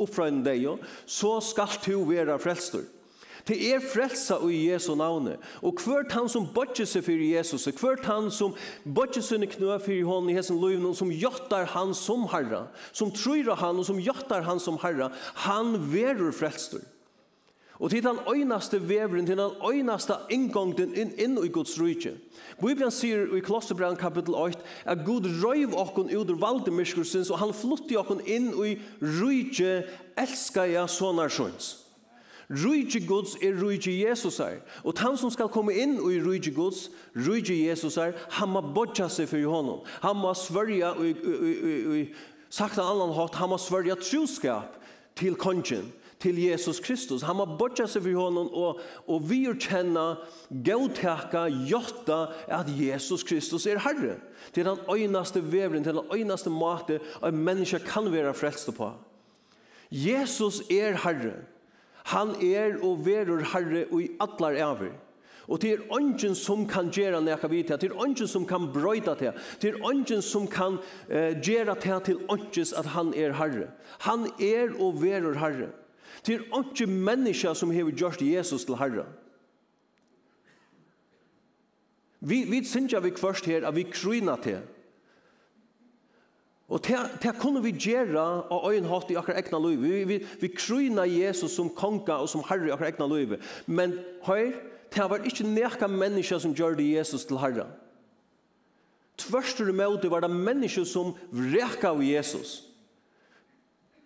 uppfrån 0.00 0.40
dig 0.42 0.64
så 1.04 1.34
skal 1.44 1.68
du 1.84 1.98
vara 2.08 2.38
frelstur. 2.40 2.86
Det 3.48 3.56
er 3.56 3.80
frelsa 3.80 4.36
i 4.44 4.66
Jesu 4.68 4.92
navne. 4.98 5.38
Og 5.64 5.80
hvert 5.80 6.12
han 6.12 6.28
som 6.28 6.46
bodger 6.52 6.88
seg 6.88 7.06
for 7.06 7.24
Jesus, 7.24 7.64
og 7.70 7.80
hvert 7.80 8.04
han 8.04 8.28
som 8.34 8.52
bodger 8.84 9.24
sine 9.24 9.48
knø 9.48 9.78
for 9.80 10.10
hånden 10.10 10.34
i 10.34 10.36
hessen 10.36 10.60
løven, 10.60 10.84
og 10.90 10.98
som 10.98 11.12
gjøttar 11.12 11.70
han 11.72 11.94
som 11.96 12.28
herra, 12.28 12.66
som 12.92 13.12
tror 13.14 13.54
han, 13.56 13.80
og 13.80 13.88
som 13.88 14.02
gjøttar 14.02 14.44
han 14.44 14.60
som 14.60 14.76
herra, 14.84 15.08
han 15.48 15.78
verur 15.88 16.34
frelstur. 16.36 16.84
Og 17.78 17.90
til 17.90 18.02
den 18.02 18.18
øynaste 18.26 18.88
veveren, 18.88 19.26
til 19.26 19.38
den 19.38 19.50
øynaste 19.62 20.14
inngången 20.34 20.94
inn, 20.98 21.12
inn 21.14 21.38
i 21.38 21.48
Guds 21.48 21.76
rydtje. 21.78 22.16
Bibelen 22.58 22.90
sier 22.90 23.30
i 23.38 23.40
Klosterbrand 23.40 24.00
kapittel 24.00 24.34
8 24.34 24.58
at 24.84 25.04
Gud 25.06 25.28
røyv 25.44 25.76
okken 25.78 26.10
ut 26.10 26.30
ur 26.30 26.40
valdemyrskursens, 26.42 27.30
og 27.30 27.38
han 27.38 27.54
flytter 27.54 28.00
okken 28.02 28.24
inn 28.26 28.50
i 28.66 28.74
rydtje 28.98 29.84
elskaja 30.18 30.88
sonarsjons. 30.90 31.87
Rujtje 32.48 33.02
Guds 33.04 33.34
er 33.44 33.52
rujtje 33.60 33.92
Jesus 33.92 34.38
er. 34.40 34.62
Og 34.84 34.96
han 34.96 35.18
som 35.20 35.28
skal 35.30 35.50
komme 35.52 35.74
inn 35.76 35.98
i 36.00 36.16
rujtje 36.24 36.54
Guds, 36.56 36.86
rujtje 37.12 37.58
Jesus 37.66 37.98
er, 38.00 38.14
han 38.38 38.48
må 38.48 38.62
bodja 38.72 39.10
seg 39.12 39.28
for 39.28 39.44
honom. 39.52 39.82
Han 40.00 40.16
må 40.16 40.32
svørja, 40.32 40.94
sagt 42.48 42.78
en 42.78 42.86
annan 42.86 43.12
hatt, 43.18 43.36
han 43.36 43.52
må 43.52 43.58
svørja 43.60 43.98
troskap 44.00 44.78
til 45.18 45.36
kongen, 45.36 45.90
til 46.18 46.40
Jesus 46.40 46.80
Kristus. 46.80 47.26
Han 47.28 47.36
må 47.36 47.44
bodja 47.60 47.84
seg 47.84 48.06
for 48.06 48.16
honom 48.16 48.48
og, 48.48 48.80
og 49.04 49.28
vi 49.28 49.42
er 49.50 49.60
kjenne, 49.60 50.06
gautekka, 50.64 51.44
jotta, 51.68 52.30
at 52.48 52.72
Jesus 52.72 53.26
Kristus 53.28 53.68
er 53.68 53.84
Herre. 53.84 54.16
Det 54.54 54.64
er 54.64 54.72
den 54.72 54.88
øynaste 54.88 55.44
vevren, 55.44 55.84
til 55.84 56.00
den 56.00 56.16
øynaste 56.16 56.48
mate 56.48 56.96
en 57.20 57.44
menneske 57.44 57.84
kan 57.84 58.08
være 58.08 58.32
frelst 58.32 58.72
på. 58.72 58.90
Jesus 59.92 60.62
er 60.72 60.96
Herre. 61.04 61.36
Han 62.08 62.34
er 62.40 62.78
og 62.84 63.04
verur 63.04 63.44
herre 63.52 63.84
og 63.90 64.00
i 64.02 64.08
atlar 64.20 64.56
æver. 64.56 64.94
Og 65.48 65.62
det 65.62 65.70
er 65.72 65.84
ånden 65.92 66.34
som 66.36 66.66
kan 66.68 66.90
gjøre 66.92 67.22
nekka 67.24 67.48
vidt 67.48 67.70
det. 67.72 67.80
Det 67.80 67.90
er 67.90 68.00
ånden 68.00 68.28
som 68.28 68.44
kan 68.46 68.66
brøyda 68.72 69.14
det. 69.16 69.32
Det 69.62 69.70
er 69.72 69.84
ånden 69.84 70.22
som 70.22 70.44
kan 70.48 70.76
uh, 71.08 71.30
gjøre 71.40 71.76
det 71.80 72.00
til 72.04 72.20
åndes 72.28 72.74
at 72.76 72.90
han 72.92 73.14
er 73.16 73.32
herre. 73.36 73.70
Han 74.04 74.28
er 74.40 74.76
og 74.76 75.00
verur 75.00 75.38
herre. 75.40 75.70
Det 76.26 76.36
er 76.36 76.44
ånden 76.52 77.00
mennesker 77.04 77.56
som 77.56 77.72
har 77.72 77.88
gjort 77.96 78.22
Jesus 78.22 78.64
til 78.68 78.76
herre. 78.76 79.06
Vi, 82.20 82.42
vi 82.50 82.64
synes 82.64 82.94
vi 83.02 83.12
først 83.16 83.46
her 83.46 83.66
at 83.66 83.76
vi 83.76 83.86
kryner 83.88 84.36
til. 84.36 84.60
Og 86.68 86.84
det, 86.84 87.32
kunne 87.40 87.62
vi 87.64 87.72
gjøre 87.72 88.20
av 88.52 88.66
øynhatt 88.68 89.08
i 89.10 89.16
akkurat 89.16 89.40
egna 89.40 89.58
liv. 89.64 89.80
Vi, 89.80 90.04
vi, 90.04 90.18
vi 90.40 90.50
kryna 90.52 91.06
Jesus 91.08 91.54
som 91.56 91.70
konga 91.72 92.20
og 92.20 92.28
som 92.28 92.44
herre 92.44 92.68
i 92.68 92.72
akkurat 92.74 92.92
egna 92.92 93.06
liv. 93.08 93.38
Men 93.66 93.96
høyr, 94.26 94.52
det 94.92 95.06
var 95.08 95.24
ikke 95.24 95.48
nekka 95.48 95.88
menneska 95.88 96.38
som 96.40 96.52
gjør 96.56 96.76
det 96.76 96.90
Jesus 96.92 97.24
til 97.28 97.40
herre. 97.40 97.64
Tvørstur 99.18 99.72
med 99.72 99.96
det 100.02 100.10
var 100.12 100.20
det 100.20 100.30
menneska 100.30 100.84
som 100.84 101.14
vreka 101.32 101.94
av 101.94 102.02
Jesus. 102.04 102.62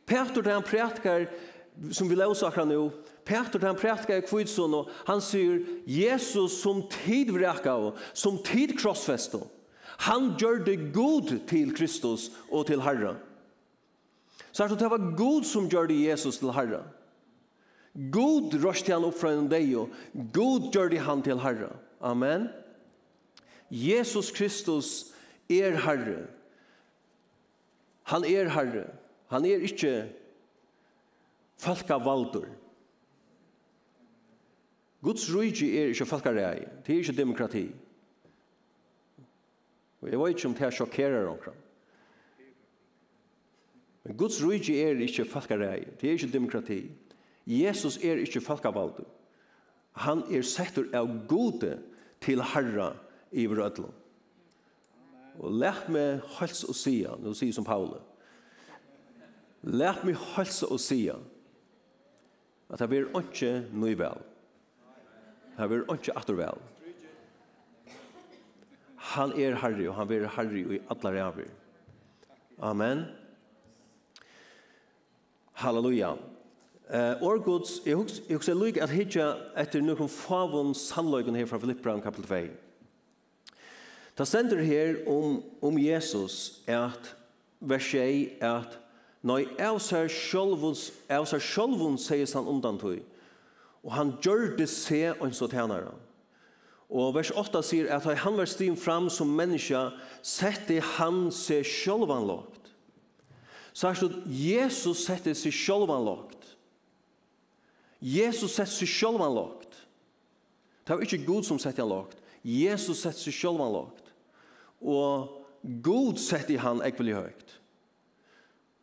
Peter, 0.07 0.47
han 0.53 0.63
prætkar, 0.63 1.27
som 1.91 2.09
vi 2.11 2.15
lausa 2.15 2.47
akkurat 2.47 2.69
nå, 2.69 2.91
Peter 3.25 3.67
han 3.67 3.79
prætkar 3.79 4.23
i 4.23 4.27
kvitsun 4.27 4.75
og 4.75 4.91
han 5.07 5.21
sier 5.23 5.61
Jesus 5.87 6.61
som 6.63 6.83
tid 6.91 7.31
vreka 7.35 7.75
av, 7.75 7.99
som 8.15 8.39
tid 8.43 8.75
krossfesto. 8.79 9.45
Han 10.03 10.33
gjør 10.41 10.65
det 10.67 10.79
god 10.95 11.31
til 11.51 11.71
Kristus 11.77 12.31
og 12.51 12.67
til 12.67 12.83
Herre. 12.83 13.17
Så 14.53 14.65
er 14.65 14.75
det 14.75 14.91
var 14.91 15.13
god 15.17 15.47
som 15.49 15.69
gjør 15.71 15.87
det 15.89 16.01
Jesus 16.03 16.41
til 16.43 16.53
Herre. 16.53 16.83
God 18.13 18.57
røste 18.65 18.93
han 18.93 19.05
opp 19.05 19.19
fra 19.21 19.35
en 19.37 19.51
deg, 19.53 19.69
og 19.77 19.93
god 20.35 20.71
gjør 20.73 20.91
det 20.93 21.03
han 21.07 21.23
til 21.25 21.41
Herre. 21.41 21.71
Amen. 22.01 22.49
Jesus 23.71 24.33
Kristus 24.35 25.13
er 25.49 25.77
Herre. 25.85 26.27
Han 28.11 28.25
er 28.25 28.51
Herre. 28.53 28.89
Han 29.33 29.47
er 29.49 29.63
ikke 29.65 29.95
falkavaldur. 31.63 32.49
Guds 35.03 35.25
rujtje 35.35 35.71
er 35.79 35.93
ikke 35.93 36.07
falkarei. 36.07 36.67
Det 36.87 36.95
er 36.95 37.01
ikke 37.01 37.17
demokrati. 37.17 37.65
Og 40.03 40.11
jeg 40.11 40.19
vet 40.19 40.35
ikke 40.35 40.49
om 40.51 40.55
det 40.59 40.67
er 40.67 40.75
sjokkerer 40.75 41.29
omkring. 41.31 41.59
Men 44.03 44.17
Guds 44.19 44.41
rujtje 44.43 44.75
er 44.83 44.99
ikke 45.05 45.29
falkarei, 45.31 45.85
det 46.01 46.09
er 46.09 46.19
ikke 46.19 46.33
demokrati. 46.33 46.81
Jesus 47.47 47.97
er 48.03 48.23
ikke 48.23 48.43
falkavaldu. 48.43 49.05
Han 50.03 50.25
er 50.33 50.43
settur 50.47 50.89
av 50.97 51.11
gode 51.29 51.77
til 52.23 52.43
herra 52.53 52.93
i 53.31 53.47
vrødlom. 53.47 53.93
Og 55.41 55.55
lært 55.63 55.89
meg 55.93 56.21
hals 56.37 56.65
og 56.69 56.77
sia, 56.77 57.15
nå 57.19 57.33
sier 57.37 57.55
som 57.57 57.65
Paule. 57.65 58.01
Lært 59.63 60.03
meg 60.05 60.19
hals 60.35 60.63
og 60.67 60.81
sia 60.83 61.17
at 62.73 62.81
det 62.81 62.89
blir 62.89 63.09
ikke 63.19 63.67
nøyvel. 63.77 64.23
Det 65.59 65.69
blir 65.69 65.85
ikke 65.93 66.15
attervel. 66.17 66.61
Han 69.13 69.33
er 69.37 69.59
herre, 69.61 69.89
og 69.91 69.97
han 69.97 70.09
vil 70.09 70.29
herre 70.29 70.61
i 70.61 70.81
alle 70.91 71.13
ræver. 71.17 71.49
Amen. 72.63 73.05
Halleluja. 75.53 76.15
Eh, 76.93 77.23
uh, 77.23 77.23
og 77.23 77.45
Guds, 77.45 77.71
jeg 77.87 77.97
husker, 77.97 78.37
husker 78.37 78.55
lykke 78.55 78.83
at 78.83 78.91
hitja 78.93 79.33
etter 79.57 79.81
noen 79.81 80.11
favon 80.11 80.75
sannløyken 80.77 81.37
her 81.39 81.47
fra 81.49 81.61
Filippran 81.61 82.03
kapitel 82.05 82.29
2. 82.29 82.41
Det 84.19 84.29
stender 84.29 84.61
her 84.63 84.99
om, 85.09 85.43
om 85.63 85.79
Jesus 85.79 86.61
at 86.67 87.15
vers 87.61 87.91
6 87.93 88.43
at 88.45 88.79
Nei, 89.23 89.45
av 89.63 89.77
seg 89.79 90.09
sjølvun, 90.11 90.75
av 91.07 91.29
seg 91.31 91.43
sjølvun, 91.47 91.95
sier 91.95 92.27
han 92.35 92.49
undan 92.51 92.81
tog, 92.81 92.99
og 93.87 93.93
han 93.95 94.17
gjør 94.19 94.57
det 94.59 94.67
se 94.71 94.99
og 95.13 95.29
en 95.29 95.37
så 95.37 95.47
tjenere. 95.47 95.93
Han 95.95 96.12
Og 96.93 97.15
vers 97.17 97.31
8 97.33 97.63
sier 97.65 97.89
at 97.95 98.05
han 98.05 98.37
var 98.37 98.49
stim 98.51 98.77
fram 98.77 99.09
som 99.11 99.31
menneske, 99.33 99.79
sette 100.21 100.77
han 100.99 101.31
seg 101.33 101.65
sjølvan 101.65 102.27
lagt. 102.29 102.69
Så 103.73 103.89
er 103.89 103.97
det 103.97 104.19
Jesus 104.37 105.07
sette 105.07 105.33
seg 105.33 105.55
sjølvan 105.57 106.05
lagt. 106.05 106.51
Jesus 108.05 108.59
sette 108.59 108.75
seg 108.75 108.93
sjølvan 108.93 109.33
lagt. 109.33 109.79
Det 110.85 110.93
var 110.93 111.07
ikke 111.07 111.25
Gud 111.25 111.49
som 111.49 111.61
sette 111.63 111.81
han 111.81 111.89
lagt. 111.95 112.21
Jesus 112.45 113.01
sette 113.01 113.25
seg 113.25 113.39
sjølvan 113.41 113.73
lagt. 113.73 114.13
Og 114.85 115.41
Gud 115.81 116.21
sette 116.21 116.61
han 116.61 116.85
ekvelig 116.85 117.17
høyt. 117.23 117.59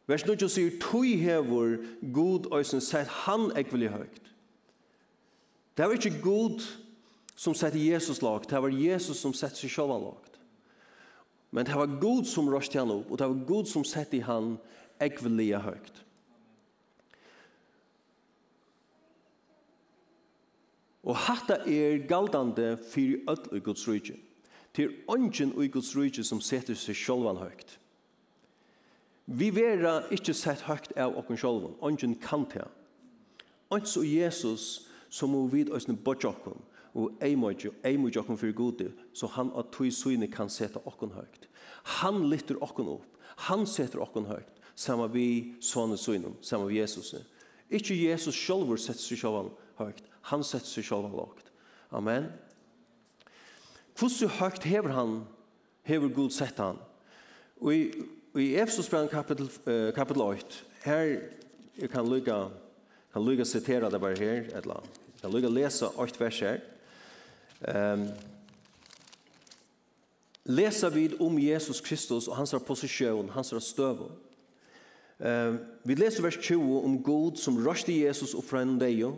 Vers 0.09 0.25
9 0.25 0.49
sier, 0.49 0.73
tog 0.81 1.05
hever 1.05 1.77
Gud 2.15 2.49
øysen 2.55 2.81
sett 2.81 3.11
han 3.27 3.51
ekvelig 3.53 3.93
høyt. 3.93 4.23
Det 5.77 5.85
var 5.85 5.93
ikke 5.93 6.17
Gud 6.23 6.63
som 6.65 6.88
som 7.39 7.55
sette 7.55 7.79
Jesus 7.79 8.19
lagt. 8.21 8.49
Det 8.49 8.59
var 8.59 8.73
Jesus 8.73 9.21
som 9.21 9.33
sette 9.33 9.61
seg 9.61 9.71
selv 9.71 9.95
lagt. 10.03 10.35
Men 11.55 11.65
det 11.65 11.77
var 11.77 11.95
Gud 12.01 12.27
som 12.27 12.49
røst 12.51 12.75
han 12.75 12.91
opp, 12.91 13.07
og 13.09 13.17
det 13.17 13.29
var 13.31 13.45
Gud 13.47 13.69
som 13.71 13.85
sette 13.87 14.19
i 14.19 14.25
han 14.25 14.57
ekvelige 15.01 15.61
høyt. 15.63 16.01
Og 21.07 21.15
hatta 21.15 21.61
er 21.63 22.03
galdande 22.09 22.73
fyrir 22.91 23.23
öll 23.31 23.55
i 23.55 23.63
Guds 23.63 23.87
rujtje. 23.87 24.17
Til 24.75 24.91
ongen 25.07 25.55
i 25.63 25.69
Guds 25.71 25.95
rujtje 25.95 26.25
som 26.27 26.41
setter 26.43 26.75
seg 26.77 26.97
sjolvan 26.97 27.39
høyt. 27.39 27.77
Vi 29.25 29.47
vera 29.55 30.01
ikkje 30.11 30.35
sett 30.35 30.67
høgt 30.67 30.91
av 30.99 31.15
okken 31.17 31.39
sjolvan. 31.39 31.79
Ongen 31.79 32.17
kan 32.19 32.43
ta. 32.51 32.67
Ongs 33.71 33.95
og 33.97 34.05
Jesus 34.05 34.89
som 35.09 35.31
må 35.33 35.47
vid 35.47 35.71
oss 35.73 35.87
bort 36.03 36.27
okken 36.27 36.59
og 36.97 37.19
eimodje, 37.23 37.71
eimodje 37.85 38.21
okken 38.21 38.37
fyrir 38.39 38.55
gode, 38.57 38.89
så 39.13 39.29
han 39.35 39.51
at 39.57 39.71
tog 39.73 39.91
syne 39.93 40.29
kan 40.31 40.49
setta 40.49 40.81
okken 40.89 41.13
høgt. 41.13 41.47
Han 42.01 42.25
lytter 42.29 42.59
okken 42.63 42.89
opp, 42.95 43.05
han 43.49 43.65
setter 43.69 44.01
okken 44.03 44.27
høgt, 44.29 44.55
sama 44.75 45.07
vi 45.11 45.55
sånne 45.63 45.97
syne, 45.99 46.33
sama 46.41 46.69
vi 46.69 46.79
Jesus. 46.79 47.13
Ikke 47.69 47.95
Jesus 47.95 48.37
sjálfur 48.37 48.79
setter 48.81 49.03
seg 49.03 49.21
sjálfan 49.21 49.51
høgt, 49.79 50.05
han 50.31 50.43
setter 50.43 50.69
seg 50.69 50.87
sjálfan 50.87 51.17
lågt. 51.17 51.51
Amen. 51.95 52.29
Hvordan 53.99 54.37
høgt 54.39 54.63
hever 54.63 54.95
han, 54.95 55.19
hever 55.83 56.11
Gud 56.13 56.31
sett 56.33 56.61
han? 56.61 56.79
Og 57.59 57.75
i, 57.75 57.83
i 58.39 58.53
Efsos 58.61 58.87
brann 58.89 59.09
kapitel, 59.11 59.49
uh, 59.67 59.89
kapitel 59.95 60.23
8, 60.23 60.63
her 60.85 61.17
jeg 61.79 61.89
kan 61.91 62.07
lukka, 62.07 62.49
kan 63.13 63.23
lukka 63.23 63.45
sitera 63.47 63.89
det 63.91 64.01
bare 64.01 64.17
her, 64.19 64.47
et 64.47 64.63
eller 64.63 64.79
annet. 64.79 64.99
Jeg 65.13 65.21
kan 65.21 65.33
lukka 65.33 65.51
lesa 65.51 65.89
8 65.97 66.19
vers 66.19 66.39
her. 66.39 66.59
Um, 67.67 68.07
lesa 70.45 70.89
vid 70.89 71.17
om 71.19 71.39
Jesus 71.39 71.81
Kristus 71.83 72.27
og 72.27 72.37
hans 72.39 72.55
posisjon, 72.65 73.29
hans 73.35 73.53
støv. 73.63 74.05
Um, 75.19 75.59
vi 75.83 75.97
leser 75.99 76.23
vers 76.23 76.37
20 76.39 76.85
om 76.85 76.95
God 77.03 77.37
som 77.37 77.59
røste 77.59 77.91
Jesus 77.91 78.33
opp 78.33 78.47
fra 78.47 78.63
en 78.63 78.77
deio, 78.79 79.17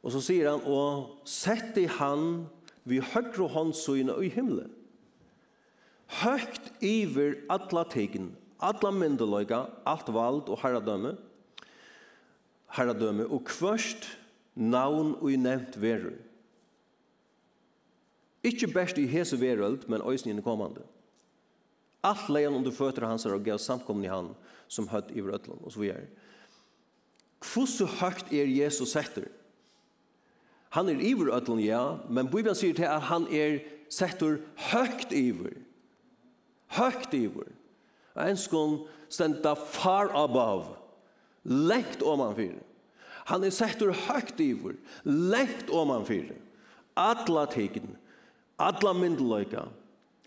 og 0.00 0.14
så 0.14 0.22
sier 0.24 0.48
han, 0.54 0.64
og 0.64 1.20
sette 1.28 1.84
han 1.98 2.46
vi 2.86 3.02
høyre 3.02 3.48
håndsøyene 3.52 4.14
i 4.24 4.30
himmelen. 4.32 4.72
Högt 6.22 6.70
iver 6.80 7.34
alla 7.50 7.82
tegen, 7.90 8.30
alla 8.62 8.92
myndeløyga, 8.94 9.64
alt 9.84 10.08
vald 10.14 10.46
og 10.46 10.60
herradømme, 10.62 11.16
herradømme, 12.78 13.26
og 13.26 13.42
kvørst 13.50 14.06
navn 14.54 15.16
og 15.18 15.32
i 15.34 15.36
nevnt 15.40 15.76
verur. 15.82 16.14
Ikke 18.46 18.68
best 18.70 18.98
i 19.02 19.08
hese 19.10 19.38
verøld, 19.40 19.88
men 19.90 20.04
øysen 20.06 20.38
i 20.38 20.42
kommande. 20.42 20.84
Alt 22.06 22.28
leian 22.30 22.54
under 22.54 22.70
fötter 22.70 23.06
hans 23.06 23.26
og 23.26 23.42
gav 23.44 23.58
samkommen 23.58 24.04
i 24.04 24.12
han 24.12 24.34
som 24.68 24.88
høtt 24.88 25.10
i 25.10 25.20
vrøtlen, 25.20 25.58
og 25.62 25.72
så 25.72 25.80
videre. 25.80 26.06
så 27.42 27.86
høgt 27.86 28.32
er 28.32 28.46
Jesus 28.46 28.88
setter? 28.88 29.26
Han 30.70 30.88
er 30.88 31.00
i 31.00 31.12
vrøtlen, 31.14 31.60
ja, 31.60 31.96
men 32.08 32.26
Bibelen 32.26 32.54
sier 32.54 32.74
til 32.74 32.84
at 32.84 33.02
han 33.08 33.26
er 33.32 33.60
settur 33.88 34.38
høgt 34.72 35.12
iver. 35.12 35.56
Høgt 36.76 37.14
iver. 37.14 37.50
En 38.16 38.36
skån 38.36 38.86
stenda 39.08 39.54
far 39.54 40.10
above, 40.14 40.76
lengt 41.44 42.02
oman 42.02 42.34
fyrir. 42.36 42.62
Han 43.26 43.44
er 43.44 43.50
settur 43.50 43.92
høgt 43.92 44.40
iver, 44.40 44.76
lengt 45.04 45.70
oman 45.70 46.06
fyrir. 46.06 46.38
Atla 46.96 47.46
tegn, 47.50 47.96
Alla 48.58 48.92
myndeløyka. 48.92 49.66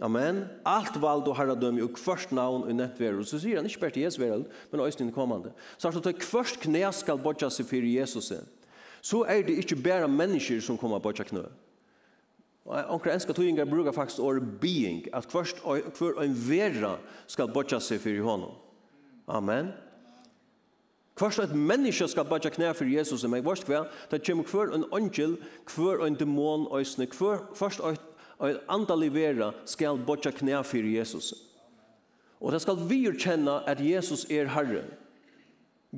Amen. 0.01 0.45
Alt 0.65 1.01
vald 1.01 1.27
og 1.27 1.61
dømi 1.61 1.81
og 1.81 1.93
kvørst 1.97 2.31
navn 2.31 2.63
og 2.63 2.75
nevnt 2.75 2.99
veru. 2.99 3.23
Så 3.23 3.39
sier 3.39 3.59
han 3.59 3.65
ikke 3.67 3.79
bare 3.79 3.95
til 3.95 4.05
Jesu 4.05 4.21
verald, 4.21 4.45
men 4.71 4.81
også 4.81 4.99
den 5.01 5.11
kommande. 5.11 5.51
Så 5.77 5.89
han 5.89 6.03
det 6.03 6.21
kvørst 6.21 6.61
knæ 6.63 6.91
skal 6.91 7.17
bodja 7.17 7.49
seg 7.49 7.67
for 7.67 7.83
Jesus. 7.83 8.31
Så 9.01 9.25
er 9.27 9.43
det 9.43 9.57
ikke 9.59 9.75
bare 9.75 10.07
mennesker 10.07 10.61
som 10.61 10.77
kommer 10.77 10.99
bodja 10.99 11.23
knø. 11.23 11.43
Onkra 12.65 13.13
enska 13.13 13.33
tøyingar 13.33 13.65
brukar 13.65 13.91
faktisk 13.91 14.19
or 14.19 14.39
being, 14.61 15.07
at 15.13 15.27
kvørst 15.27 15.63
hver 15.63 16.21
en 16.21 16.35
vera 16.49 16.97
skal 17.27 17.51
bodja 17.51 17.79
seg 17.79 17.99
fyrir 17.99 18.23
honom. 18.23 18.55
Amen. 19.27 19.73
Kvørst 21.19 21.39
et 21.43 21.55
menneske 21.55 22.07
skal 22.07 22.29
bodja 22.29 22.49
knæ 22.49 22.71
for 22.71 22.85
Jesus, 22.85 23.25
men 23.27 23.43
kvørst 23.43 23.65
hver, 23.67 23.89
det 24.11 24.23
kommer 24.23 24.43
hver 24.43 24.75
en 24.75 24.85
angel, 24.93 25.37
hver 25.75 26.05
en 26.05 26.15
demon, 26.15 26.67
hver 26.71 27.43
først 27.55 27.79
et 27.79 28.08
og 28.39 28.49
en 28.49 28.59
andalig 28.71 29.11
vera 29.13 29.51
skal 29.67 29.99
bortja 30.07 30.31
knæ 30.31 30.61
for 30.63 30.87
Jesus. 30.87 31.33
Og 32.39 32.53
det 32.55 32.61
skal 32.63 32.79
vi 32.87 33.03
kjenne 33.19 33.59
at 33.67 33.81
Jesus 33.83 34.25
er 34.31 34.47
Herre. 34.53 34.85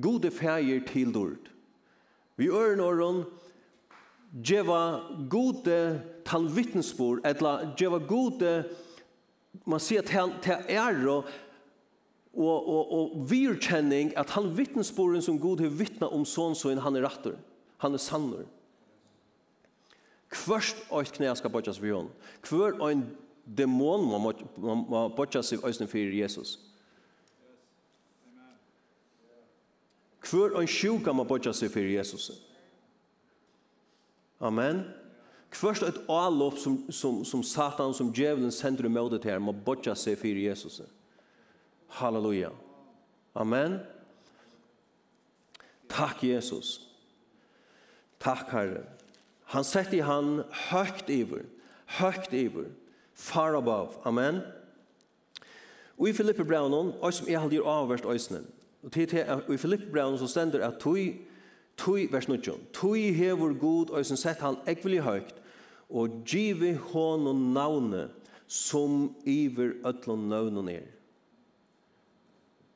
Gode 0.02 0.32
feir 0.32 0.82
til 0.88 1.14
dord. 1.14 1.52
Vi 2.38 2.50
øren 2.50 2.80
åren, 2.80 3.24
djeva 4.32 5.04
gode 5.30 6.02
tan 6.26 6.48
talvittnesbor, 6.48 7.20
etla 7.28 7.76
djeva 7.78 8.00
gode, 8.00 8.64
man 9.68 9.80
sier 9.84 10.02
til, 10.02 10.32
til 10.42 10.64
ære, 10.70 11.22
og, 12.32 12.70
og, 12.70 12.92
og 12.96 13.16
virkjenning 13.30 14.14
at 14.18 14.32
han 14.32 14.54
vittnesboren 14.58 15.22
som 15.22 15.40
Gud 15.40 15.60
har 15.60 15.74
vittna 15.76 16.08
om 16.08 16.24
sånn 16.26 16.56
så 16.56 16.72
han 16.72 16.96
er 16.96 17.04
rattor, 17.04 17.36
han 17.84 17.94
er 17.94 18.02
sanner. 18.02 18.48
Kvørst 20.32 20.78
og 20.90 21.06
knæ 21.06 21.34
skal 21.36 21.50
bodjas 21.50 21.80
for 21.80 21.94
hon. 21.94 22.12
Kvør 22.42 22.80
og 22.80 22.92
en 22.92 23.04
dæmon 23.58 24.06
må 24.08 25.08
bodjas 25.16 25.52
seg 25.52 25.66
øysen 25.68 25.88
fyrir 25.88 26.24
Jesus. 26.24 26.60
Kvør 30.22 30.56
og 30.56 30.62
en 30.62 30.72
sjuka 30.72 31.12
må 31.12 31.24
bodjas 31.28 31.60
seg 31.60 31.72
fyrir 31.74 31.98
Jesus. 31.98 32.32
Amen. 34.40 34.86
Kvørst 35.52 35.84
et 35.84 36.00
avlopp 36.10 36.58
som, 36.58 36.78
som, 36.92 37.26
som 37.28 37.44
Satan, 37.44 37.94
som 37.94 38.14
djevelen 38.16 38.54
sender 38.56 38.88
i 38.88 38.92
møte 38.92 39.20
til 39.20 39.34
her, 39.34 39.44
må 39.44 39.52
bodjas 39.52 40.06
seg 40.08 40.16
fyrir 40.22 40.48
Jesus. 40.48 40.80
Halleluja. 42.00 42.54
Amen. 43.36 43.82
Takk, 45.92 46.24
Jesus. 46.24 46.78
Takk, 48.20 48.48
Herre. 48.56 48.86
Han 49.52 49.66
sette 49.68 50.00
han 50.08 50.44
høgt 50.70 51.10
iver, 51.12 51.44
høgt 52.00 52.32
iver, 52.34 52.70
far 53.14 53.58
above, 53.58 54.00
amen. 54.08 54.40
Og 55.98 56.10
i 56.10 56.14
Filippe 56.16 56.46
Braunen, 56.48 56.94
og 57.02 57.14
som 57.14 57.28
jeg 57.28 57.40
haldir 57.40 57.68
avverst 57.68 58.08
øysene, 58.08 58.46
og 58.84 58.92
til 58.96 59.12
i 59.52 59.58
Filippe 59.60 59.92
Braunen 59.92 60.18
så 60.20 60.28
stender 60.32 60.64
at 60.68 60.80
tui, 60.80 61.20
tui, 61.78 62.08
vers 62.12 62.30
19, 62.30 62.64
tui 62.74 63.12
hevur 63.12 63.54
god 63.60 63.92
øysen 63.98 64.18
sett 64.18 64.40
han 64.42 64.58
ekvelig 64.68 65.04
høgt, 65.04 65.36
og 65.90 66.24
givi 66.26 66.72
honom 66.94 67.52
navne 67.54 68.08
som 68.48 69.12
iver 69.28 69.76
ötlon 69.84 70.30
navnon 70.32 70.70
er. 70.72 70.88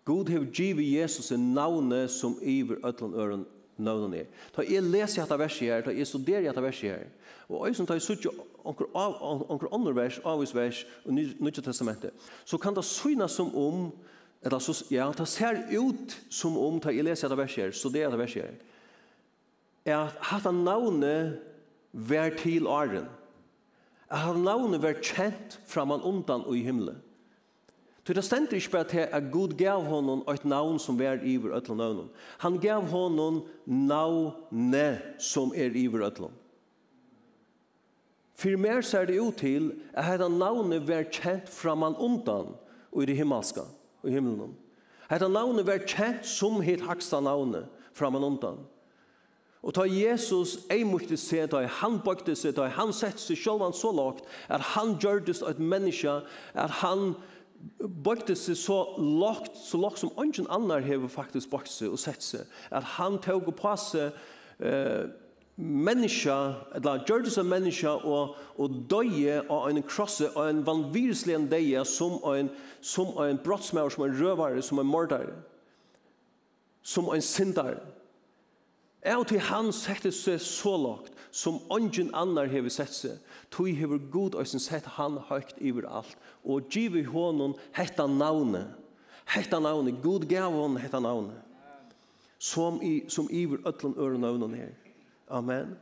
God 0.05 0.29
hevur 0.29 0.51
givi 0.51 0.97
Jesus 0.99 1.31
en 1.31 1.53
navne 1.55 2.07
som 2.11 2.35
iver 2.43 2.83
ötlon 2.83 3.15
øron 3.15 3.45
nøvnen 3.77 4.13
er. 4.21 4.27
Ta 4.55 4.63
jeg 4.65 4.83
leser 4.83 5.23
dette 5.23 5.37
verset 5.39 5.69
her, 5.69 5.85
ta 5.85 5.93
jeg 5.93 6.07
studerer 6.07 6.47
dette 6.47 6.63
verset 6.63 6.91
her. 6.91 7.07
Og 7.49 7.67
jeg 7.67 7.77
som 7.77 7.87
tar 7.87 7.99
jeg 7.99 8.05
suttje 8.05 8.31
onker 8.65 9.69
andre 9.73 9.95
vers, 9.95 10.19
avvis 10.25 10.55
vers, 10.55 10.83
og 11.05 11.13
Nye 11.13 11.51
Testamentet, 11.53 12.13
så 12.45 12.57
kan 12.57 12.75
det 12.75 12.85
syne 12.87 13.27
som 13.29 13.51
om, 13.55 13.89
eller 14.45 14.61
så, 14.61 14.73
ja, 14.93 15.11
det 15.17 15.27
ser 15.29 15.61
ut 15.73 16.15
som 16.29 16.57
om, 16.57 16.79
ta 16.81 16.93
jeg 16.93 17.05
leser 17.05 17.29
dette 17.29 17.41
verset 17.43 17.63
her, 17.63 17.75
studerer 17.75 18.09
dette 18.09 18.23
verset 18.23 18.47
her, 18.47 18.55
er 19.85 19.99
at 20.07 20.17
hatt 20.31 20.47
han 20.47 20.63
navnet 20.65 21.37
vær 21.93 22.33
til 22.41 22.65
åren. 22.67 23.05
At 24.09 24.25
hatt 24.25 24.41
navnet 24.41 24.81
vær 24.81 24.97
kjent 25.01 25.59
fra 25.69 25.85
man 25.85 26.01
undan 26.05 26.45
og 26.45 26.57
i 26.57 26.65
himmelen. 26.65 26.97
Så 28.05 28.13
det 28.13 28.23
stender 28.23 28.53
ikke 28.53 28.71
bare 28.71 28.83
til 28.83 29.07
at 29.11 29.23
Gud 29.31 29.55
gav 29.57 29.81
honom 29.83 30.21
et 30.29 30.45
navn 30.45 30.77
som 30.79 30.99
er 31.01 31.23
iver 31.25 31.55
øtlån 31.57 31.77
navn. 31.77 32.09
Han 32.37 32.59
gav 32.61 32.81
honom 32.81 33.41
navne 33.65 35.01
som 35.17 35.53
er 35.55 35.73
iver 35.73 36.05
øtlån. 36.05 36.33
For 38.35 38.57
mer 38.57 38.81
ser 38.81 39.05
det 39.05 39.19
ut 39.19 39.37
til 39.37 39.73
at 39.93 40.19
dette 40.19 40.29
navnet 40.29 40.87
var 40.87 41.07
kjent 41.09 41.49
fra 41.49 41.75
man 41.75 41.95
undan 41.95 42.53
og 42.91 43.03
i 43.03 43.05
det 43.05 43.17
himmelska, 43.17 43.61
og 44.03 44.09
i 44.09 44.13
himmelen. 44.13 44.53
Dette 45.09 45.29
navnet 45.29 45.65
var 45.67 45.81
kjent 45.87 46.27
som 46.27 46.61
hitt 46.61 46.83
haksta 46.85 47.19
navnet 47.19 47.65
fra 47.93 48.09
man 48.09 48.23
undan. 48.23 48.59
Og 49.63 49.73
ta 49.73 49.87
Jesus 49.89 50.59
ei 50.69 50.83
måtte 50.85 51.17
se, 51.17 51.39
ta 51.47 51.63
han 51.79 51.97
bøkte 52.05 52.35
seg, 52.37 52.53
ta 52.53 52.67
han 52.69 52.93
sette 52.93 53.17
seg 53.17 53.39
sjølvan 53.39 53.73
så 53.73 53.89
lagt, 53.95 54.27
at 54.45 54.61
han 54.75 54.93
gjørtes 55.01 55.41
et 55.41 55.59
menneske, 55.59 56.19
at 56.53 56.83
han 56.83 57.15
gjørtes 57.15 57.31
bøkte 57.79 58.35
seg 58.37 58.57
så 58.59 58.77
lagt, 58.99 59.57
så 59.57 59.79
lagt 59.81 60.01
som 60.01 60.13
ingen 60.21 60.47
annar 60.53 60.85
hever 60.85 61.11
faktisk 61.11 61.51
bøkt 61.53 61.71
seg 61.71 61.93
og 61.93 62.01
sett 62.01 62.23
seg, 62.23 62.49
at 62.71 62.95
han 62.97 63.19
tog 63.23 63.47
og 63.49 63.55
på 63.59 63.75
seg 63.79 64.15
eh, 64.59 65.05
menneska, 65.55 66.35
eller 66.75 67.03
gjør 67.07 67.25
det 67.25 67.31
som 67.31 67.47
menneska 67.47 67.95
og, 68.03 68.35
og 68.59 68.79
døye 68.91 69.39
av 69.47 69.69
en 69.69 69.83
krosse 69.87 70.27
og 70.33 70.49
en 70.49 70.63
vanvirslig 70.67 71.35
en 71.37 71.49
døye 71.51 71.85
som 71.87 72.17
en, 72.27 72.51
som 72.83 73.15
en 73.23 73.39
brottsmær, 73.43 73.89
som 73.89 74.03
en 74.07 74.17
røvare, 74.19 74.61
som 74.61 74.79
en 74.79 74.89
mordare, 74.89 75.37
som 76.83 77.07
en 77.13 77.23
syndare. 77.23 77.79
Er 79.05 79.19
og 79.21 79.27
til 79.29 79.39
han 79.39 79.71
sette 79.75 80.11
seg 80.11 80.41
så 80.41 80.75
lagt 80.81 81.13
som 81.35 81.59
ingen 81.75 82.09
annar 82.15 82.49
hever 82.49 82.73
sett 82.73 82.93
seg 82.95 83.19
tog 83.55 83.69
hever 83.71 84.01
god 84.11 84.35
og 84.35 84.47
sett 84.51 84.87
han 84.97 85.17
høyt 85.29 85.55
iver 85.63 85.87
alt, 85.87 86.17
og 86.43 86.67
giv 86.71 86.97
i 86.99 87.05
hånden 87.07 87.55
hetta 87.75 88.07
navne, 88.07 88.67
hetta 89.31 89.61
navne, 89.63 89.95
god 90.03 90.27
gav 90.29 90.51
hon 90.51 90.77
hetta 90.81 90.99
navne, 90.99 91.37
som, 92.37 92.81
i, 92.83 93.05
som 93.07 93.29
iver 93.31 93.63
ötlen 93.65 93.95
øre 93.97 94.19
navnet 94.19 94.59
her. 94.59 94.73
Amen. 95.31 95.77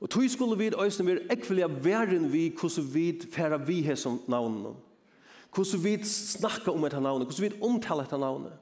Og 0.00 0.10
tog 0.10 0.26
skulle 0.32 0.58
vi 0.58 0.72
øyne 0.72 1.06
være 1.06 1.32
ekvelige 1.32 1.84
verden 1.84 2.32
vi, 2.32 2.48
hvordan 2.48 2.94
vi 2.94 3.20
færa 3.32 3.56
vi 3.56 3.82
her 3.82 3.94
som 3.94 4.20
navnet, 4.28 4.74
hvordan 5.54 5.84
vi 5.84 5.96
snakka 6.04 6.70
om 6.72 6.84
etter 6.84 7.00
navnet, 7.00 7.28
hvordan 7.28 7.50
vi 7.50 7.62
omtaler 7.62 8.08
etter 8.08 8.18
navnet, 8.18 8.52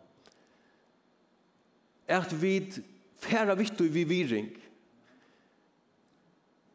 at 2.08 2.42
vi 2.42 2.54
færa 3.20 3.54
vitt 3.54 3.80
og 3.80 3.94
vi 3.94 4.04
viring, 4.04 4.48
vi 4.48 4.67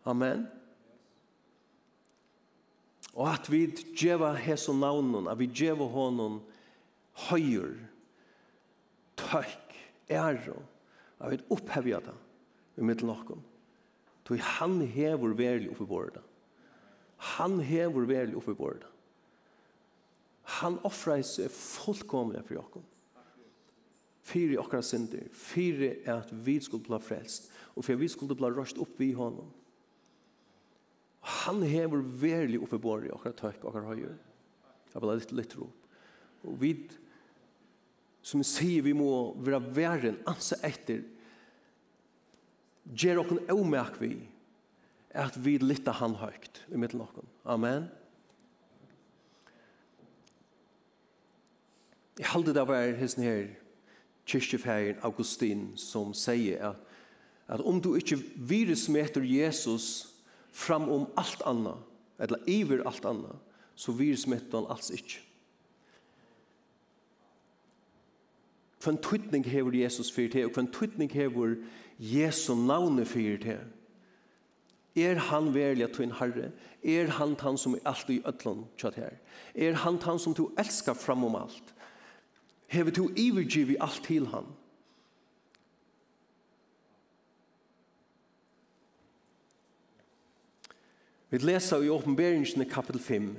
Amen. 0.05 0.45
Og 3.13 3.29
at 3.29 3.47
vi 3.51 3.67
djeva 3.93 4.33
Jesu 4.41 4.73
navnen, 4.73 5.29
at 5.29 5.37
vi 5.39 5.47
djeva 5.47 5.85
honom 5.85 6.39
høyr, 7.29 7.75
tøyk, 9.19 9.75
ære, 10.09 10.57
at 11.19 11.31
vi 11.31 11.41
opphevja 11.53 12.01
det 12.03 12.15
i 12.81 12.85
mitt 12.85 13.03
lakken. 13.05 13.43
Toi 14.25 14.39
han 14.39 14.79
hever 14.87 15.35
verlig 15.37 15.69
oppi 15.73 15.85
borda. 15.87 16.23
Han 17.37 17.59
hever 17.63 18.07
verlig 18.09 18.37
oppi 18.39 18.55
borda. 18.57 18.89
Han 20.59 20.79
offrar 20.83 21.21
seg 21.27 21.51
fullkomlig 21.53 22.41
for 22.47 22.59
okkom. 22.63 22.87
Fyre 24.23 24.59
okkara 24.61 24.83
synder, 24.85 25.27
fyre 25.35 25.97
at 26.07 26.29
vi 26.45 26.55
skulle 26.63 26.87
bli 26.87 26.99
frelst, 27.03 27.49
og 27.75 27.83
for 27.83 27.93
at 27.93 27.99
vi 27.99 28.07
skulle 28.11 28.37
bli 28.39 28.51
røst 28.55 28.79
opp 28.79 28.95
vi 28.99 29.11
honom. 29.15 29.49
Han 31.23 31.63
hever 31.63 32.03
verlig 32.19 32.59
oppe 32.63 32.75
i 32.75 32.83
båret 32.83 33.07
i 33.07 33.13
akkurat 33.15 33.39
tøk, 33.39 33.63
akkurat 33.63 33.93
høyer. 33.93 34.17
Jeg 34.93 35.01
vil 35.01 35.09
ha 35.09 35.15
litt 35.17 35.33
litt 35.33 35.55
ro. 35.57 35.69
Og 36.43 36.59
vi, 36.59 36.73
som 38.21 38.43
sier, 38.45 38.83
vi 38.83 38.93
må 38.97 39.33
være 39.39 39.61
verden, 39.75 40.19
anse 40.29 40.59
etter, 40.65 41.01
gjør 42.91 43.23
dere 43.23 43.55
omerk 43.55 43.99
vi, 44.01 44.17
at 45.13 45.37
vi 45.39 45.57
lytter 45.61 45.95
han 46.01 46.17
høyt 46.19 46.63
i 46.73 46.79
midten 46.79 47.01
av 47.05 47.21
Amen. 47.55 47.87
Jeg 52.19 52.29
halte 52.29 52.53
det 52.53 52.67
var 52.67 52.93
hesten 52.97 53.23
her, 53.23 53.45
kyrkjefæren 54.29 54.99
Augustin, 55.01 55.71
som 55.77 56.13
sier 56.13 56.61
at, 56.69 56.81
at 57.47 57.61
om 57.61 57.81
du 57.81 57.95
ikke 57.95 58.19
virus 58.37 58.85
møter 58.89 59.25
Jesus, 59.25 60.12
fram 60.53 60.89
om 60.89 61.07
allt 61.17 61.41
anna, 61.49 61.75
eller 62.19 62.39
iver 62.47 62.85
allt 62.87 63.05
anna, 63.05 63.35
så 63.75 63.91
virusmettan 63.91 64.69
alls 64.69 64.91
ikkje. 64.93 65.21
en 68.89 68.97
tydning 68.97 69.45
hever 69.45 69.71
Jesus 69.71 70.11
fyrir 70.11 70.31
til, 70.31 70.45
og 70.45 70.51
kva 70.51 70.65
en 70.65 70.73
tydning 70.73 71.11
hever 71.11 71.55
Jesu 71.99 72.55
navne 72.55 73.05
fyrir 73.05 73.39
til. 73.39 73.61
Er 74.95 75.17
han 75.29 75.53
verlig 75.53 75.87
at 75.87 75.95
du 75.97 76.03
en 76.03 76.11
herre? 76.19 76.51
Er 76.83 77.07
han 77.17 77.35
han 77.39 77.57
som 77.57 77.73
er 77.73 77.87
alt 77.89 78.09
i 78.09 78.19
ødlån 78.27 78.65
kjøtt 78.77 78.99
her? 78.99 79.15
Er 79.55 79.73
han 79.73 79.97
han 80.03 80.19
som 80.19 80.33
du 80.33 80.51
elskar 80.59 80.93
fram 80.93 81.23
om 81.23 81.35
alt? 81.35 81.73
Hever 82.67 82.91
du 82.91 83.09
ivergiv 83.15 83.71
i 83.71 83.79
alt 83.79 84.03
til 84.05 84.27
han? 84.27 84.45
Vi 91.33 91.37
leser 91.37 91.83
i 91.83 91.89
åpenberingen 91.89 92.61
i 92.61 92.65
kapitel 92.69 93.01
5. 93.01 93.37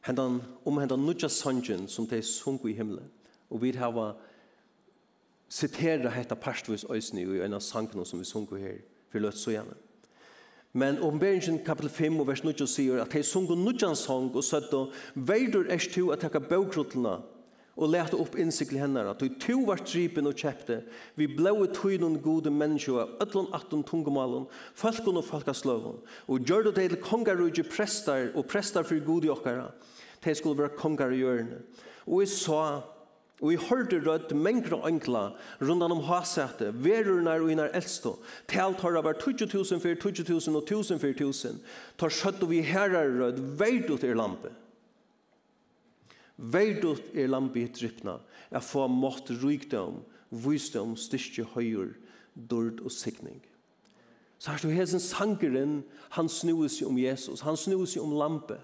Hendan, 0.00 0.42
om 0.64 0.78
hendan 0.78 1.00
nudja 1.06 1.28
sanjen 1.28 1.86
som 1.88 2.04
de 2.06 2.18
sungu 2.22 2.68
i 2.68 2.74
himmelen. 2.76 3.06
Og 3.48 3.62
vi 3.62 3.70
har 3.72 4.18
citera 5.48 6.12
hetta 6.12 6.36
parstvis 6.36 6.84
øysni 6.84 7.24
i 7.24 7.40
en 7.40 7.56
av 7.56 7.64
sangene 7.64 8.04
som 8.04 8.20
vi 8.20 8.28
sungu 8.28 8.58
her, 8.60 8.82
for 9.08 9.24
løt 9.24 9.40
så 9.40 9.54
gjerne. 9.54 9.78
Men 10.72 11.00
åpenberingen 11.00 11.64
kapitel 11.64 11.88
5 11.90 12.20
og 12.20 12.28
vers 12.28 12.44
9 12.44 12.66
sier 12.68 13.00
at 13.00 13.16
de 13.16 13.22
sungu 13.24 13.56
nudjan 13.56 13.96
sang 13.96 14.28
og 14.36 14.44
søtta 14.44 14.84
«Veidur 15.14 15.72
erst 15.72 15.96
du 15.96 16.10
at 16.12 16.20
takka 16.20 16.44
bøkruttelna 16.44 17.22
og 17.80 17.88
leta 17.94 18.18
opp 18.20 18.36
innsikli 18.36 18.80
hennara, 18.80 19.14
tog 19.16 19.38
to 19.40 19.56
var 19.64 19.80
tripen 19.80 20.28
og 20.28 20.36
kjepte, 20.36 20.82
vi 21.16 21.30
blaue 21.32 21.70
tøynun 21.72 22.20
gode 22.20 22.52
menneskje 22.52 22.70
menneskjua, 22.70 23.06
ötlun 23.20 23.50
attun 23.56 23.82
tungumalun, 23.86 24.46
falkun 24.74 25.20
og 25.20 25.26
falkasløvun, 25.26 26.00
og 26.28 26.46
gjør 26.46 26.68
det 26.68 26.76
til 26.76 27.00
kongarugje 27.02 27.64
prestar 27.64 28.30
og 28.34 28.46
prestar 28.46 28.84
for 28.84 29.00
gode 29.04 29.30
okkara, 29.32 29.70
de 30.24 30.34
skulle 30.34 30.58
være 30.58 30.76
kongar 30.76 31.12
i 31.12 31.22
hjørne. 31.22 31.62
Og 32.06 32.22
jeg 32.24 32.32
sa, 32.34 32.82
og 33.40 33.52
jeg 33.52 33.64
hørte 33.70 34.00
rødt 34.04 34.34
mengre 34.36 34.76
og 34.76 34.88
enkla 34.90 35.30
rundan 35.60 35.94
om 35.96 36.02
hasete, 36.04 36.72
verurnar 36.84 37.40
og 37.40 37.52
innar 37.52 37.72
eldstå, 37.76 38.18
talt 38.48 38.80
har 38.84 38.96
det 38.96 39.04
vært 39.06 39.24
20.000 39.24 39.80
for 39.80 40.08
20.000 40.08 40.56
og 40.56 40.64
1000 40.66 41.00
for 41.00 41.14
1000, 41.14 41.60
tar 41.96 42.12
skjøtt 42.12 42.44
og 42.44 42.52
vi 42.52 42.64
herrer 42.64 43.14
rødt, 43.20 43.40
veit 43.60 43.88
ut 43.88 44.04
er 44.04 44.18
lampe. 44.18 44.52
Verdut 46.40 47.12
er 47.12 47.28
lampe 47.28 47.60
i 47.60 47.68
trippna, 47.68 48.16
er 48.48 48.64
få 48.64 48.86
mått 48.88 49.28
rykdom, 49.42 50.00
visdom, 50.32 50.94
styrke 50.96 51.44
høyur, 51.52 51.92
dord 52.34 52.80
og 52.80 52.92
sikning. 52.94 53.42
Så 54.40 54.54
her 54.54 54.62
står 54.62 54.72
hesen 54.72 55.02
sangeren, 55.04 55.74
han 56.16 56.30
snuer 56.32 56.70
seg 56.72 56.88
om 56.88 56.96
Jesus, 56.96 57.42
han 57.44 57.58
snuer 57.60 57.84
seg 57.90 58.00
om 58.06 58.16
lampe. 58.16 58.56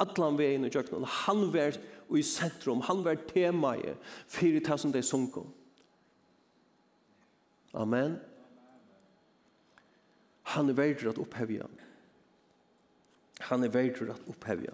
Atlan 0.00 0.38
vi 0.40 0.46
er 0.46 0.56
inne 0.56 0.70
i 0.70 0.72
kjøkkenen, 0.72 1.04
han 1.26 1.50
var 1.52 1.76
i 2.16 2.22
sentrum, 2.24 2.80
han 2.88 3.02
var 3.04 3.20
temaet, 3.28 4.00
fyrir 4.32 4.64
ta 4.64 4.78
som 4.80 4.94
de 4.94 5.04
sunko. 5.04 5.44
Amen. 7.76 8.16
Han 10.56 10.72
er 10.72 10.78
verdur 10.78 11.10
at 11.12 11.20
opphevja. 11.20 11.68
Han 13.50 13.66
er 13.66 13.72
verdur 13.74 14.14
at 14.14 14.28
opphevja. 14.32 14.72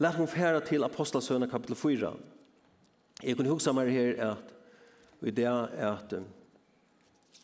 Lät 0.00 0.14
hon 0.14 0.26
färra 0.26 0.60
till 0.60 0.84
Apostlesöna 0.84 1.48
kapitel 1.48 1.76
4. 1.76 2.14
Jag 3.22 3.36
kunde 3.36 3.50
huxa 3.50 3.72
mig 3.72 3.90
här 3.90 4.24
att 4.24 4.54
i 5.20 5.30
det 5.30 5.44
är 5.44 5.86
att 5.86 6.12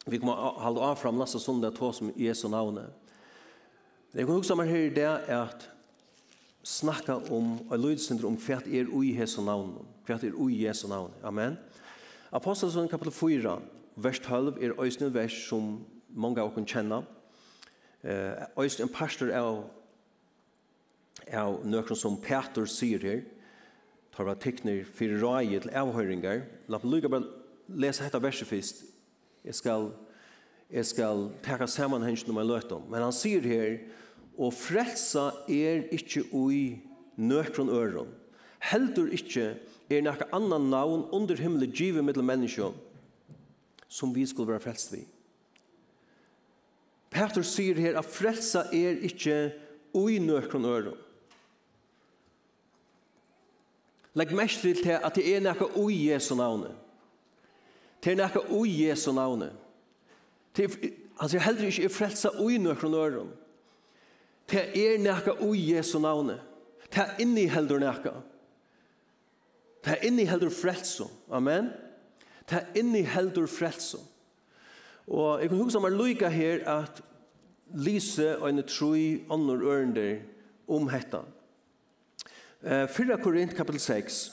vi 0.05 0.19
kommer 0.19 0.33
hålla 0.33 0.81
av 0.81 0.95
fram 0.95 1.19
nästa 1.19 1.39
söndag 1.39 1.69
att 1.69 1.95
som 1.95 2.13
Jesu 2.17 2.49
namn. 2.49 2.81
Jag 4.13 4.27
kunde 4.27 4.33
huxa 4.33 4.55
mig 4.55 4.69
här 4.69 4.91
det 4.91 5.03
är 5.03 5.41
att 5.41 5.69
snacka 6.63 7.17
om 7.17 7.71
och 7.71 7.79
lydssyndrom 7.79 8.33
om 8.33 8.37
kvärt 8.37 8.67
er 8.67 9.05
i 9.05 9.19
Jesu 9.19 9.43
navn. 9.43 9.75
Kvärt 10.07 10.25
er 10.25 10.51
i 10.51 10.63
Jesu 10.63 10.89
navn. 10.89 11.13
Amen. 11.23 11.57
Apostlesöna 12.31 12.89
kapitel 12.89 13.13
4 13.13 13.61
vers 13.95 14.21
12 14.21 14.63
er 14.65 14.81
ösnen 14.81 15.13
vers 15.13 15.49
som 15.49 15.85
många 16.07 16.43
av 16.43 16.59
oss 16.59 16.69
känner. 16.69 17.03
Eh, 18.01 18.33
ösnen 18.57 18.89
pastor 18.89 19.31
är 19.31 19.63
av 21.35 21.63
nøkron 21.67 21.99
som 21.99 22.19
Peter 22.23 22.69
sier 22.71 23.03
her, 23.03 23.23
tar 24.15 24.29
var 24.29 24.39
tekner 24.41 24.85
for 24.87 25.19
røye 25.21 25.61
til 25.61 25.75
avhøringer. 25.77 26.45
La 26.73 26.81
meg 26.81 26.93
lykke 26.93 27.13
bare 27.13 27.27
lese 27.69 28.05
dette 28.05 28.21
verset 28.23 28.49
først. 28.49 28.85
Jeg 29.47 29.59
skal, 29.59 29.91
jeg 30.71 30.87
skal 30.89 31.29
takke 31.45 31.69
sammenhengen 31.71 32.33
om 32.33 32.41
jeg 32.41 32.51
løter 32.51 32.77
om. 32.79 32.87
Men 32.91 33.05
han 33.05 33.15
sier 33.15 33.45
her, 33.45 33.79
og 34.37 34.55
frelsa 34.55 35.31
er 35.49 35.87
ikke 35.95 36.27
ui 36.33 36.79
nøkron 37.17 37.73
øron. 37.73 38.13
Heldur 38.71 39.09
ikke 39.15 39.55
er 39.91 40.03
nekka 40.03 40.29
annan 40.35 40.71
navn 40.73 41.07
under 41.15 41.39
himmelig 41.39 41.71
givet 41.77 42.05
middel 42.05 42.25
menneskje 42.27 42.73
som 43.89 44.13
vi 44.15 44.27
skulle 44.27 44.53
være 44.53 44.65
frelst 44.65 44.93
vi. 44.93 45.05
Peter 47.11 47.45
sier 47.47 47.79
her 47.81 47.97
at 47.97 48.09
frelsa 48.09 48.67
er 48.75 48.99
ikke 49.07 49.55
ui 49.97 50.19
nøkron 50.21 50.67
øron. 50.69 51.03
Legg 54.17 54.33
mest 54.33 54.61
til 54.65 54.77
til 54.83 54.97
at 54.97 55.15
det 55.15 55.27
er 55.29 55.43
nekka 55.45 55.69
ui 55.77 56.09
Jesu 56.09 56.35
navnet. 56.35 56.73
Det 58.05 58.13
er 58.13 58.17
nekka 58.23 58.47
ui 58.51 58.71
Jesu 58.87 59.13
navnet. 59.13 59.53
Det 60.57 60.65
er, 60.65 60.89
han 61.21 61.29
sier 61.29 61.45
heller 61.45 61.69
ikke 61.69 61.85
er 61.85 61.93
frelsa 61.93 62.33
ui 62.41 62.57
nøkron 62.59 62.95
øron. 62.95 63.35
Det 64.51 64.65
er 64.73 64.99
nekka 64.99 65.37
ui 65.45 65.75
Jesu 65.75 65.99
navne. 65.99 66.41
Det 66.89 67.03
er 67.03 67.21
inni 67.21 67.45
heldur 67.51 67.79
nekka. 67.83 68.15
Det 69.85 69.93
er 69.93 70.07
inni 70.09 70.25
heldur 70.25 70.51
frelso. 70.51 71.11
Amen. 71.31 71.71
Det 72.49 72.57
er 72.59 72.79
inni 72.79 73.03
heldur 73.03 73.47
frelso. 73.47 74.01
Og 75.07 75.41
jeg 75.41 75.51
kan 75.51 75.61
huske 75.61 75.81
meg 75.81 75.95
lyka 75.95 76.31
her 76.33 76.65
at 76.67 77.03
Lise 77.75 78.37
og 78.39 78.49
en 78.49 78.63
troi 78.67 79.27
ånder 79.31 79.63
ørender 79.63 80.21
om 80.71 80.89
hetta. 80.89 81.25
4 82.65 83.19
Korint 83.23 83.55
kapitel 83.55 83.81
6. 83.81 84.33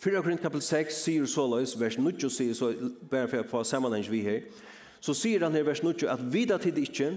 4 0.00 0.22
Korint 0.22 0.40
kapitel 0.40 0.62
6 0.62 1.02
sier 1.04 1.26
så 1.28 1.44
løs, 1.46 1.76
vers 1.80 1.98
9 1.98 2.30
sier 2.32 2.54
så, 2.56 2.72
bare 3.10 3.28
for 3.28 3.42
å 3.42 3.50
få 3.50 3.64
sammenheng 3.68 4.06
vi 4.08 4.22
her, 4.24 4.40
så 5.00 5.12
sier 5.16 5.44
han 5.44 5.54
her 5.56 5.66
vers 5.68 5.82
9 5.84 6.08
at 6.08 6.24
vida 6.32 6.56
tid 6.58 6.80
ikke, 6.80 7.12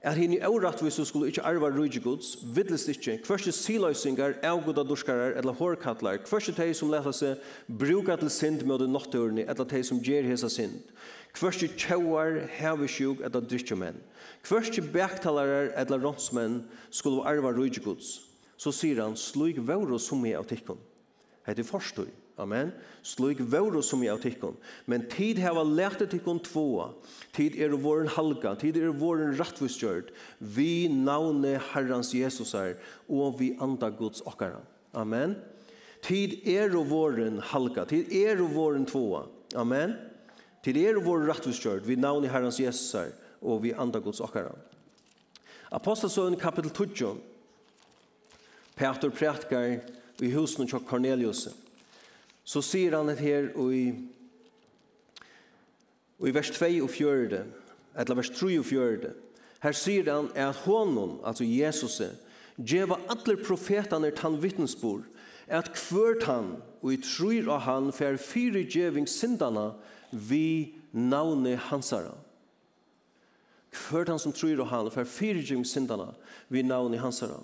at 0.00 0.16
hinn 0.16 0.32
i 0.32 0.40
årattvis 0.40 0.96
så 0.96 1.04
skulle 1.04 1.28
ikke 1.28 1.42
arva 1.44 1.68
rydde 1.74 2.00
gods, 2.00 2.38
vidlest 2.56 2.88
ikke, 2.88 3.18
kvørste 3.26 3.52
siløysingar, 3.52 4.38
avgoda 4.46 4.86
dorskarar, 4.86 5.34
eller 5.36 5.52
hårkattlar, 5.58 6.22
kvørste 6.24 6.54
teg 6.56 6.72
som 6.78 6.88
leta 6.92 7.12
seg 7.12 7.42
bruka 7.68 8.16
til 8.16 8.30
synd 8.32 8.64
med 8.64 8.86
nåttørene, 8.88 9.44
eller 9.44 9.68
teg 9.68 9.84
som 9.84 10.00
gjer 10.00 10.24
hesa 10.30 10.48
synd. 10.48 10.78
Kvørst 11.36 11.76
tjóar 11.78 12.40
hevi 12.58 12.88
sjúk 12.90 13.22
at 13.24 13.36
drikkjumenn. 13.38 14.00
Kvørst 14.46 14.80
bæktalarar 14.92 15.70
at 15.78 15.92
ronsmenn 15.92 16.64
skulu 16.90 17.22
arva 17.22 17.52
rúgjuguds. 17.54 18.18
Så 18.60 18.72
sier 18.76 19.00
han, 19.00 19.16
slug 19.16 19.60
våro 19.64 19.98
som 19.98 20.24
er 20.28 20.40
av 20.40 20.48
tikkun. 20.50 20.80
Hette 21.46 21.64
forstøy. 21.64 22.10
Amen. 22.40 22.72
Slug 23.04 23.40
våro 23.52 23.82
som 23.84 24.02
er 24.04 24.14
av 24.14 24.20
tikkun. 24.22 24.56
Men 24.88 25.04
tid 25.12 25.40
heva 25.40 25.62
lærte 25.64 26.06
tikkun 26.08 26.40
tvåa. 26.44 26.90
Tid 27.36 27.56
er 27.60 27.76
våren 27.76 28.08
halga. 28.08 28.54
Tid 28.60 28.78
er 28.80 28.92
våren 28.96 29.34
rattvistgjørt. 29.38 30.12
Vi 30.40 30.88
navne 30.92 31.58
Herrans 31.70 32.14
Jesusar 32.16 32.78
og 33.08 33.40
vi 33.40 33.52
anda 33.60 33.90
Guds 33.92 34.24
okkara. 34.24 34.62
Amen. 34.96 35.36
Tid 36.04 36.40
er 36.48 36.72
våren 36.72 37.40
halga. 37.52 37.84
Tid 37.88 38.12
er 38.12 38.40
våren 38.40 38.88
tvåa. 38.88 39.26
Amen. 39.60 39.96
Til 40.64 40.76
er 40.76 41.00
vår 41.00 41.24
rettviskjørt, 41.30 41.86
vi 41.88 41.96
navn 41.96 42.24
i 42.24 42.28
Herrens 42.28 42.60
Jesusar, 42.60 43.14
og 43.40 43.62
vi 43.64 43.72
andra 43.72 44.00
Guds 44.04 44.20
okkara. 44.20 44.52
Apostelsøen 45.72 46.36
kapitel 46.36 46.70
2, 46.70 47.14
Peter 48.76 49.10
prætkar 49.10 49.78
i 50.20 50.32
husen 50.32 50.68
til 50.68 50.84
Cornelius, 50.86 51.48
så 52.44 52.60
sier 52.64 52.96
han 52.96 53.08
det 53.08 53.20
her 53.22 53.48
i, 53.70 53.84
i 56.26 56.34
vers 56.34 56.50
2 56.50 56.68
og 56.84 56.90
4, 56.90 57.44
eller 57.96 58.18
vers 58.18 58.30
3 58.34 58.58
og 58.58 58.66
4, 58.66 59.12
her 59.60 59.76
sier 59.76 60.10
han 60.12 60.28
at 60.34 60.56
honom, 60.66 61.20
altså 61.24 61.44
Jesus, 61.44 62.00
djeva 62.56 62.98
atler 63.12 63.40
profetane 63.44 64.10
tann 64.16 64.40
vittnesbord, 64.42 65.06
at 65.46 65.72
kvørt 65.74 66.26
han, 66.28 66.58
og 66.82 66.92
i 66.92 67.00
trur 67.04 67.48
av 67.52 67.64
han, 67.64 67.92
for 67.92 68.20
fyre 68.20 68.64
djeving 68.64 69.08
syndana, 69.08 69.70
og 69.70 69.98
vi 70.10 70.74
navne 70.92 71.56
hansara. 71.70 72.14
Hvert 73.70 74.10
han 74.10 74.18
som 74.18 74.34
tror 74.34 74.60
og 74.62 74.70
han, 74.70 74.90
for 74.90 75.06
fyrtjum 75.06 75.62
syndana, 75.64 76.10
vi 76.48 76.64
navne 76.66 76.98
hansara. 76.98 77.38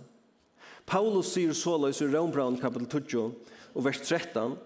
Paulus 0.87 1.33
sier 1.35 1.55
såleis 1.55 2.01
i 2.03 2.09
Rombraun 2.11 2.59
kapitel 2.59 2.87
20 3.11 3.31
og 3.75 3.87
vers 3.87 4.01
13, 4.03 4.57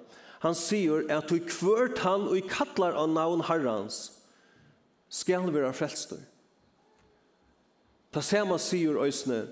han 0.40 0.56
sier 0.56 1.04
at 1.12 1.28
du 1.28 1.36
kvørt 1.44 2.00
han 2.04 2.26
og 2.28 2.48
kallar 2.48 2.96
av 2.96 3.08
navn 3.12 3.44
herrans, 3.48 4.08
skal 5.10 5.48
være 5.52 5.72
frelstor. 5.76 6.20
Ta 8.10 8.22
sema 8.24 8.56
sier 8.58 8.96
òsne, 8.98 9.44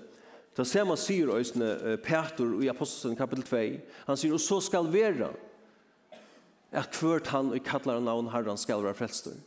ta 0.55 0.65
sema 0.67 0.97
sier 0.99 1.29
øysene 1.31 1.97
Petur 2.03 2.57
i 2.63 2.69
Apostelsen 2.71 3.15
kapitel 3.19 3.45
2, 3.45 3.61
han 4.07 4.19
sier, 4.19 4.33
og 4.35 4.43
så 4.43 4.59
skal 4.63 4.89
vera, 4.91 5.29
at 6.71 6.95
hvert 7.01 7.31
han 7.33 7.53
og 7.55 7.63
kallar 7.65 7.97
av 7.97 8.05
navn 8.05 8.29
herran 8.33 8.59
skal 8.59 8.83
være 8.83 8.97
frelstor. 8.99 9.37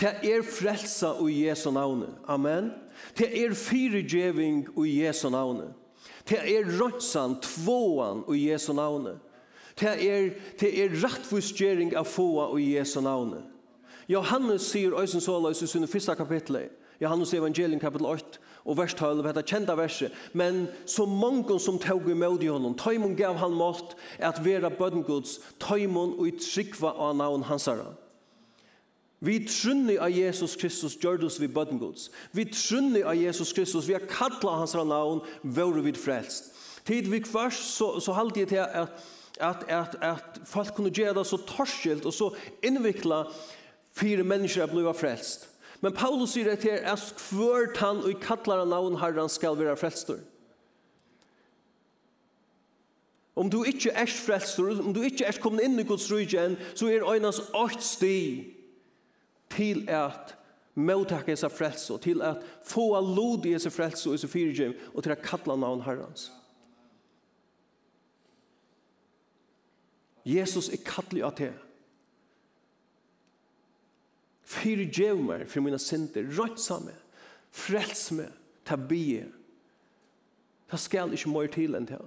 Det 0.00 0.14
er 0.24 0.42
frelsa 0.46 1.12
i 1.28 1.44
Jesu 1.46 1.70
navne. 1.70 2.08
Amen. 2.26 2.72
Det 3.18 3.28
er 3.44 3.54
fyrigjeving 3.54 4.64
i 4.80 5.02
Jesu 5.02 5.28
navne. 5.30 5.72
Det 6.28 6.38
er 6.40 6.70
rønsan, 6.80 7.36
tvåan 7.42 8.24
i 8.32 8.48
Jesu 8.50 8.72
navne. 8.72 9.18
Det 9.78 9.88
er, 9.88 10.30
det 10.60 10.70
er 10.80 10.96
rettfusgjering 11.02 11.94
av 11.96 12.08
fåa 12.08 12.50
i 12.58 12.72
Jesu 12.76 13.00
navne. 13.04 13.44
Johannes 14.08 14.66
sier 14.72 14.96
øysen 14.98 15.22
så 15.22 15.38
løs 15.40 15.62
i 15.62 15.66
sin 15.70 15.88
første 15.88 16.14
kapittel, 16.18 16.68
Johannes 17.00 17.34
evangelium 17.34 17.80
kapitel 17.80 18.06
8 18.06 18.40
og 18.64 18.78
vers 18.78 18.94
12, 18.94 19.24
dette 19.26 19.42
kjenta 19.46 19.74
verset, 19.78 20.14
men 20.38 20.66
så 20.86 21.06
mange 21.08 21.58
som 21.60 21.80
tog 21.82 22.06
imod 22.10 22.44
i 22.44 22.50
honom, 22.50 22.76
tøymon 22.78 23.16
gav 23.18 23.40
han 23.40 23.56
mått 23.58 23.96
at 24.22 24.38
vera 24.44 24.70
bødengods, 24.70 25.40
tøymon 25.62 26.14
og 26.18 26.28
i 26.30 26.36
trykva 26.38 26.94
av 26.94 27.16
navn 27.18 27.46
hans 27.50 27.66
herre. 27.70 27.90
Vi 29.22 29.38
trunni 29.46 29.94
av 30.02 30.10
Jesus 30.10 30.56
Kristus 30.58 30.96
gjør 30.98 31.20
vi 31.38 31.46
bødengods. 31.46 32.10
Vi 32.34 32.44
trunni 32.50 33.04
av 33.06 33.14
Jesus 33.14 33.52
Kristus, 33.52 33.86
vi 33.86 33.94
har 33.94 34.06
kattla 34.10 34.58
hans 34.58 34.74
herre 34.74 34.86
navn, 34.86 35.22
vore 35.42 35.82
vi 35.82 35.92
frelst. 35.94 36.50
Tid 36.84 37.06
vi 37.06 37.20
kvars, 37.22 37.58
så, 37.76 38.00
så 38.00 38.12
halte 38.12 38.40
jeg 38.40 38.48
til 38.50 38.64
at, 38.64 38.90
at, 39.38 39.62
at, 39.68 39.94
at 40.02 40.40
folk 40.44 40.74
kunne 40.74 40.90
gjøre 40.90 41.20
det 41.20 41.26
så 41.26 41.38
torskilt 41.46 42.06
og 42.06 42.14
så 42.14 42.32
innvikla 42.66 43.22
fire 43.94 44.26
mennesker 44.26 44.64
er 44.64 44.72
blod 44.72 44.90
frelst. 44.98 45.51
Men 45.82 45.94
Paulus 45.94 46.36
sier 46.36 46.52
det 46.52 46.62
her, 46.62 46.84
at 46.92 47.08
kvørt 47.18 47.80
han 47.82 48.04
og 48.06 48.20
kattler 48.22 48.62
av 48.62 48.68
navn 48.70 49.00
herren 49.00 49.30
skal 49.32 49.58
være 49.58 49.74
frelstor. 49.80 50.20
Om 53.34 53.48
du 53.50 53.62
ikke 53.64 53.90
er 53.96 54.06
frelstor, 54.06 54.76
om 54.78 54.92
du 54.94 55.00
ikke 55.02 55.26
er 55.26 55.40
kommet 55.42 55.64
inn 55.66 55.80
i 55.80 55.86
Guds 55.88 56.06
rydgen, 56.12 56.54
så 56.76 56.90
er 56.92 57.06
øynens 57.08 57.40
åkt 57.56 57.82
sti 57.82 58.18
til 59.52 59.88
at 59.90 60.36
mottakke 60.74 61.34
seg 61.36 61.52
frelso, 61.52 61.96
til 62.00 62.22
at 62.24 62.44
få 62.68 62.92
lod 63.00 63.48
i 63.48 63.56
seg 63.60 63.74
frelso 63.74 64.14
i 64.14 64.20
seg 64.20 64.30
fyrtjum, 64.32 64.76
og 64.94 65.02
til 65.02 65.16
at 65.16 65.24
kalla 65.24 65.56
navn 65.56 65.82
herrens. 65.84 66.30
Jesus 70.24 70.68
er 70.70 70.84
kattelig 70.86 71.24
av 71.26 71.34
det. 71.40 71.52
Fyre 74.52 74.84
djev 74.90 75.20
meg 75.24 75.46
for 75.48 75.64
mine 75.64 75.78
synder. 75.80 76.26
Rønsa 76.36 76.78
meg. 76.84 76.98
Frels 77.52 78.10
meg. 78.16 78.32
Ta 78.68 78.76
bie. 78.76 79.24
Ta 80.70 80.80
skal 80.80 81.12
ikke 81.16 81.32
mer 81.32 81.48
til 81.52 81.76
enn 81.78 81.88
til. 81.88 82.04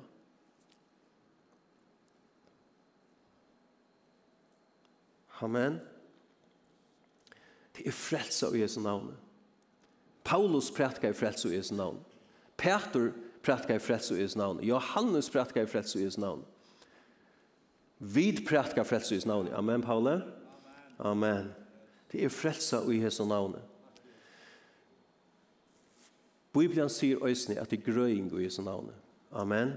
Amen. 5.43 5.81
Det 7.75 7.83
er 7.89 7.91
frelsa 7.91 8.53
i 8.55 8.61
Jesu 8.61 8.79
navn. 8.79 9.11
Paulus 10.23 10.71
prætka 10.71 11.11
i 11.11 11.13
frelsa 11.13 11.49
i 11.49 11.57
Jesu 11.57 11.75
navn. 11.75 11.99
Peter 12.57 13.11
prætka 13.43 13.75
i 13.75 13.83
frelsa 13.83 14.15
i 14.15 14.21
Jesu 14.21 14.39
navn. 14.39 14.63
Johannes 14.63 15.29
prætka 15.29 15.65
i 15.65 15.67
frelsa 15.67 15.99
i 15.99 16.05
Jesu 16.05 16.21
navn. 16.21 16.45
Vid 17.99 18.45
prætka 18.47 18.81
frelsa 18.81 19.13
i 19.13 19.17
Jesu 19.17 19.27
navn. 19.27 19.53
Amen, 19.53 19.81
Paule. 19.81 20.23
Amen. 20.99 21.33
Amen. 21.35 21.64
Det 22.15 22.23
er 22.23 22.31
frelsa 22.31 22.79
i 22.87 23.01
Jesu 23.03 23.25
navnet. 23.27 23.63
Bibelen 26.55 26.87
sier 26.87 27.19
òsne 27.19 27.57
at 27.59 27.67
det 27.67 27.81
er 27.81 27.89
grøying 27.89 28.29
i 28.31 28.45
Jesu 28.45 28.61
navnet. 28.63 28.95
Amen. 29.35 29.73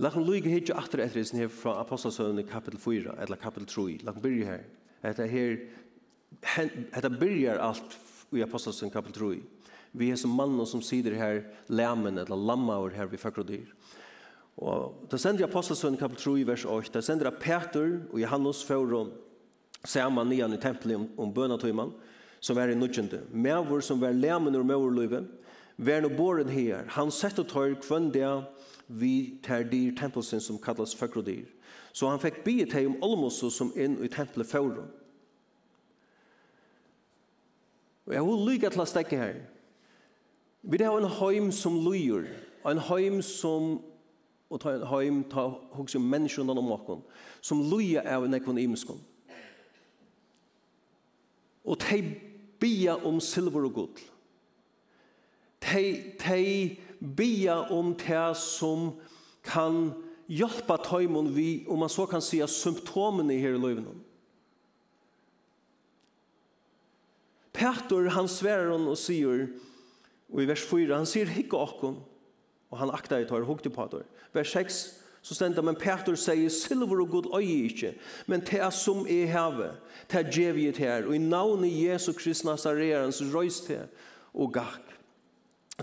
Lakken 0.00 0.24
lyge 0.24 0.48
hitje 0.48 0.72
atter 0.72 1.02
etter 1.04 1.20
eisen 1.20 1.42
her 1.42 1.50
fra 1.52 1.74
Apostelsøvnet 1.82 2.48
kapitel 2.48 2.80
4, 2.80 3.18
eller 3.20 3.36
kapitel 3.36 3.68
3. 3.68 3.98
Lakken 4.08 4.24
byrje 4.24 4.46
her. 4.48 4.62
Etter 5.10 5.28
her, 5.28 5.58
etter 6.96 7.18
byrjar 7.20 7.60
alt 7.60 7.98
i 8.32 8.40
Apostelsøvnet 8.40 8.96
kapitel 8.96 9.20
3. 9.20 9.42
Vi 9.92 10.08
er 10.08 10.16
som 10.16 10.32
mannen 10.32 10.64
som 10.64 10.80
sider 10.80 11.18
her 11.20 11.42
lammen, 11.68 12.16
eller 12.22 12.40
lammaur 12.40 12.96
her 12.96 13.12
vi 13.12 13.20
fakro 13.20 13.44
dyr. 13.44 13.68
Og 14.56 15.04
da 15.12 15.20
sender 15.20 15.44
Apostelsøvnet 15.44 16.00
kapitel 16.00 16.24
3, 16.40 16.48
vers 16.54 16.64
8. 16.64 16.94
Da 16.96 17.04
sender 17.04 17.36
Peter 17.36 17.98
og 18.08 18.16
Johannes 18.24 18.64
Fauron, 18.64 19.12
saman 19.84 20.28
nian 20.28 20.54
i 20.54 20.60
tempelet 20.60 20.96
om, 20.96 21.08
om 21.18 21.34
bønatøyman, 21.34 21.92
som 22.40 22.58
er 22.58 22.72
i 22.72 22.74
nudgjende. 22.74 23.22
Mævor 23.30 23.80
som 23.80 24.00
var 24.00 24.12
lemen 24.12 24.54
ur 24.54 24.62
mævorløyve, 24.66 25.24
vær 25.76 26.00
no 26.00 26.08
boren 26.08 26.48
her. 26.48 26.84
Han 26.88 27.10
sett 27.10 27.38
og 27.38 27.48
tar 27.48 27.74
kvann 27.82 28.12
vi 28.88 29.38
tar 29.42 29.62
dyr 29.62 29.94
tempelsen 29.96 30.40
som 30.40 30.58
kallas 30.58 30.94
føkrodyr. 30.94 31.46
Så 31.92 32.08
han 32.08 32.20
fekk 32.20 32.42
biet 32.44 32.72
hei 32.72 32.86
om 32.86 32.98
Olmosu 33.04 33.50
som 33.50 33.72
inn 33.76 33.98
i 34.04 34.08
tempelet 34.08 34.48
faurum. 34.48 34.88
Og 38.06 38.14
jeg 38.14 38.26
vil 38.26 38.44
lykke 38.48 38.70
til 38.72 38.82
å 38.82 38.88
stekke 38.88 39.18
her. 39.18 39.40
Vi 40.62 40.78
har 40.82 40.98
en 40.98 41.08
heim 41.20 41.50
som 41.52 41.78
lyger, 41.86 42.26
en 42.66 42.78
heim 42.90 43.22
som 43.22 43.78
og 44.52 44.60
ta 44.60 44.74
en 44.76 44.84
heim 44.84 45.22
ta 45.32 45.46
hugsa 45.72 45.98
menneskjundan 45.98 46.58
om 46.60 46.74
okkon, 46.74 47.00
som 47.40 47.62
luja 47.70 48.02
av 48.04 48.26
nekvon 48.28 48.60
imeskon. 48.60 49.00
Og 51.64 51.78
de 51.84 52.00
bia 52.62 52.96
om 53.06 53.20
silver 53.22 53.66
og 53.68 53.74
gull. 53.76 54.06
De, 55.62 55.84
de 56.18 56.76
bia 57.16 57.60
om 57.70 57.92
det 57.98 58.24
som 58.38 58.92
kan 59.46 59.92
hjelpa 60.30 60.78
tøymon 60.82 61.30
vi, 61.34 61.64
om 61.70 61.82
man 61.82 61.92
så 61.92 62.06
kan 62.10 62.22
si, 62.24 62.40
symptomene 62.46 63.38
her 63.42 63.56
i 63.56 63.60
løyven. 63.60 64.00
Petor, 67.52 68.08
han 68.14 68.30
sverar 68.30 68.72
hon 68.72 68.88
og 68.90 68.98
sier, 68.98 69.46
og 70.32 70.40
i 70.40 70.48
vers 70.48 70.64
4, 70.64 70.94
han 70.96 71.08
sier 71.08 71.30
hikka 71.30 71.60
okkon, 71.60 71.98
og 72.72 72.80
han 72.80 72.92
akta 72.94 73.20
i 73.20 73.26
tøyr, 73.28 73.44
hukte 73.46 73.70
på 73.70 73.84
tøyr. 73.92 74.06
Vers 74.32 74.54
6, 74.54 74.80
Så 75.22 75.36
stendte 75.38 75.62
men 75.62 75.78
Peter 75.78 76.16
sier, 76.18 76.50
silver 76.50 77.04
og 77.04 77.10
god 77.12 77.28
øye 77.38 77.68
ikke, 77.68 77.92
men 78.26 78.42
det 78.42 78.58
er 78.58 78.72
som 78.74 79.04
er 79.06 79.28
have, 79.30 79.68
det 80.10 80.18
er 80.18 80.30
djevjet 80.30 80.80
her, 80.82 81.06
og 81.06 81.14
i 81.14 81.22
navnet 81.22 81.70
Jesu 81.70 82.10
Krist 82.18 82.44
Nazareren, 82.44 83.14
så 83.14 83.28
røys 83.30 83.60
det 83.68 83.84
og 84.34 84.50
gakk. 84.56 84.88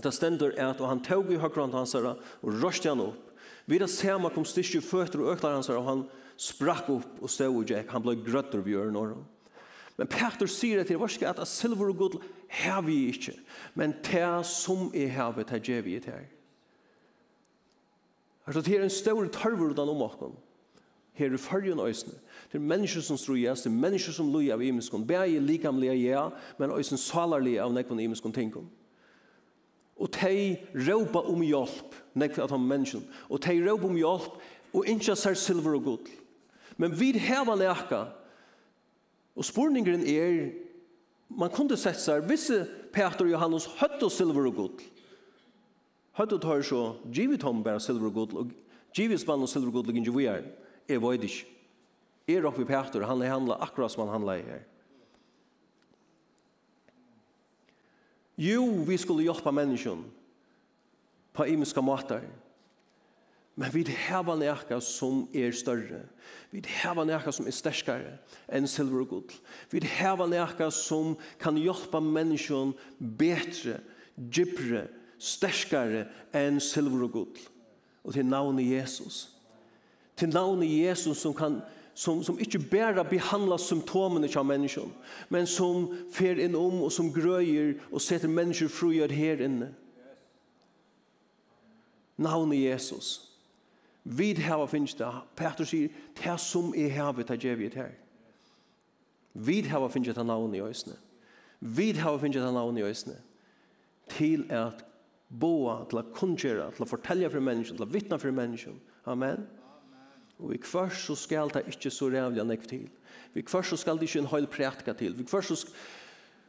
Det 0.00 0.12
stender 0.14 0.52
at, 0.56 0.80
og 0.80 0.88
han 0.88 1.00
tog 1.04 1.32
i 1.32 1.40
høyre 1.40 1.70
hans 1.72 1.96
herre, 1.96 2.14
og 2.42 2.60
røste 2.62 2.92
han 2.92 3.00
opp. 3.00 3.32
Vi 3.66 3.78
da 3.80 3.88
ser 3.88 4.18
man 4.20 4.32
kom 4.34 4.44
styrke 4.44 4.82
føtter 4.84 5.22
og 5.22 5.32
økler 5.34 5.56
hans 5.56 5.70
herre, 5.72 5.80
og 5.80 5.88
han 5.88 6.04
sprakk 6.40 6.88
opp 6.92 7.20
og 7.20 7.32
stod 7.32 7.62
og 7.62 7.68
gikk, 7.68 7.90
han 7.92 8.04
ble 8.04 8.16
grøtter 8.24 8.60
ved 8.64 8.80
øren 8.80 8.96
og 8.96 9.22
Men 9.96 10.08
Peter 10.08 10.48
sier 10.48 10.84
til 10.84 10.96
vår 10.96 11.12
at 11.28 11.48
silver 11.48 11.90
og 11.92 11.96
guld 11.96 12.22
har 12.48 12.80
vi 12.82 13.08
ikke, 13.08 13.34
men 13.74 13.92
det 14.00 14.46
som 14.48 14.90
jeg 14.94 15.12
havet 15.12 15.48
det 15.48 15.56
er 15.56 15.64
djevjet 15.64 16.04
her. 16.08 16.24
Altså, 18.50 18.62
det 18.66 18.76
er 18.76 18.82
en 18.82 18.90
stor 18.90 19.26
tørver 19.30 19.70
utan 19.70 19.88
om 19.88 20.00
åkken. 20.02 20.32
Her 21.12 21.26
er 21.26 21.72
en 21.72 21.80
øysene. 21.80 22.14
Det 22.52 22.58
er 22.58 22.62
mennesker 22.62 23.00
som 23.00 23.16
strujas, 23.16 23.62
det 23.62 23.70
er 23.70 23.76
mennesker 23.76 24.12
som 24.12 24.32
loja 24.32 24.52
av 24.52 24.62
imenskon. 24.62 25.06
Begge 25.06 25.38
likamlige 25.38 25.94
ja, 25.94 26.28
men 26.58 26.70
øysen 26.70 26.98
salarlige 26.98 27.62
av 27.62 27.70
nekvun 27.72 28.00
imenskene 28.00 28.34
tenker. 28.34 28.66
Og 29.96 30.10
de 30.10 30.56
råper 30.74 31.30
om 31.30 31.42
hjelp, 31.46 31.94
nekvun 32.14 32.42
av 32.42 32.50
han 32.50 32.66
menneskon. 32.66 33.06
Og 33.28 33.38
de 33.38 33.70
råper 33.70 33.86
om 33.86 33.96
hjelp, 33.96 34.42
og 34.72 34.86
ikke 34.88 35.16
ser 35.16 35.38
silver 35.38 35.78
og 35.78 35.84
guld. 35.84 36.10
Men 36.76 37.00
vi 37.00 37.12
heva 37.18 37.54
leka, 37.54 38.04
og 39.36 39.44
spurningren 39.46 40.02
er, 40.02 40.56
man 41.28 41.54
kunde 41.54 41.78
sett 41.78 42.02
seg, 42.02 42.26
visse 42.26 42.64
Peter 42.90 43.28
og 43.28 43.30
Johannes 43.30 43.70
høtte 43.78 44.10
silver 44.10 44.50
og 44.50 44.58
gull. 44.58 44.90
Høyde 46.18 46.36
og 46.36 46.42
tar 46.42 46.64
så, 46.66 46.82
givet 47.14 47.44
ham 47.46 47.62
bare 47.64 47.80
silver 47.80 48.10
og 48.10 48.14
god, 48.14 48.34
og 48.34 48.50
givet 48.96 49.20
spann 49.22 49.44
og 49.44 49.50
silver 49.50 49.70
og 49.70 49.78
god, 49.78 49.92
og 49.92 50.00
ikke 50.00 50.16
vi 50.16 50.26
er, 50.30 50.48
er 50.88 51.02
vøyd 51.02 51.26
ikke. 51.28 51.46
Er 52.30 52.46
oppe 52.46 52.66
Peter, 52.66 53.06
han 53.06 53.22
er 53.22 53.32
handla 53.32 53.58
akkurat 53.62 53.92
som 53.92 54.04
han 54.04 54.14
handla 54.18 54.36
i 54.38 54.44
her. 54.46 54.66
Jo, 58.40 58.64
vi 58.88 58.96
skulle 58.96 59.26
hjelpa 59.26 59.52
menneskjon 59.52 60.04
på 61.36 61.46
imenska 61.46 61.82
måter, 61.84 62.22
men 63.60 63.72
vi 63.74 63.82
heva 63.84 64.36
nekka 64.40 64.78
som 64.80 65.26
er 65.36 65.52
større. 65.52 66.06
Vi 66.48 66.62
heva 66.80 67.04
nekka 67.04 67.34
som 67.34 67.48
er 67.50 67.52
sterskare 67.52 68.14
enn 68.48 68.68
silver 68.70 69.02
og 69.04 69.10
god. 69.10 69.34
Vi 69.68 69.82
heva 69.84 70.24
nekka 70.30 70.70
som 70.72 71.12
kan 71.42 71.58
hjelpa 71.60 72.00
menneskjon 72.00 72.72
betre, 72.98 73.82
djupre, 74.16 74.86
sterskare 75.20 76.06
enn 76.36 76.60
silver 76.60 77.04
og 77.06 77.12
gull. 77.12 77.44
Og 78.04 78.16
til 78.16 78.26
navnet 78.26 78.66
Jesus. 78.70 79.28
Til 80.16 80.32
navnet 80.32 80.70
Jesus 80.72 81.20
som 81.20 81.34
kan 81.36 81.60
som, 81.94 82.22
som 82.24 82.38
inte 82.38 82.58
bara 82.58 83.04
behandla 83.04 83.58
symptomen 83.58 84.30
av 84.36 84.46
människan 84.46 84.92
men 85.28 85.46
som 85.46 85.96
fer 86.12 86.38
in 86.38 86.54
om 86.54 86.82
och 86.82 86.92
som 86.92 87.12
gröjer 87.12 87.80
och 87.90 88.02
sätter 88.02 88.28
människor 88.28 88.68
fruer 88.68 89.08
här 89.08 89.42
inne. 89.42 89.74
Navnet 92.16 92.58
Jesus. 92.58 93.30
Vi 94.02 94.34
hava 94.34 94.66
finnes 94.66 94.94
det. 94.94 95.12
Peter 95.36 95.64
sier, 95.64 95.88
det 96.24 96.40
som 96.40 96.74
er 96.74 96.90
havet, 96.90 97.28
det 97.28 97.44
gjør 97.44 97.54
vi 97.54 97.68
det 97.68 97.76
her. 97.82 97.92
Vi 99.34 99.60
hava 99.62 99.88
finnes 99.88 100.14
det 100.14 100.26
navnet 100.26 100.58
i 100.58 100.62
øsene. 100.62 100.96
Vi 101.60 101.92
hava 101.92 102.18
finnes 102.18 102.40
det 102.40 102.52
navnet 102.52 102.80
i 102.80 102.84
øsene. 102.88 103.16
Til 104.08 104.46
at 104.48 104.84
boa, 105.30 105.80
til 105.88 106.00
å 106.00 106.06
kunngjøre, 106.14 106.68
til 106.74 106.84
å 106.84 106.90
fortelle 106.90 107.30
for 107.30 107.44
mennesken, 107.44 107.78
til 107.78 107.86
å 107.86 107.90
vittne 107.90 108.18
for 108.18 108.34
mennesken. 108.34 108.80
Amen. 109.10 109.46
Og 110.40 110.54
vi 110.54 110.60
kvar 110.62 110.90
så 110.96 111.14
skal 111.18 111.52
det 111.52 111.66
ikke 111.70 111.92
så 111.92 112.08
rævlig 112.10 112.44
nek 112.48 112.66
til. 112.68 112.88
Vi 113.34 113.44
kvar 113.46 113.66
så 113.66 113.78
skal 113.78 114.00
det 114.00 114.08
ikke 114.08 114.24
en 114.24 114.32
høyl 114.32 114.48
prætka 114.50 114.94
til. 114.96 115.14
Vi 115.18 115.26
kvar 115.28 115.44
så, 115.46 115.58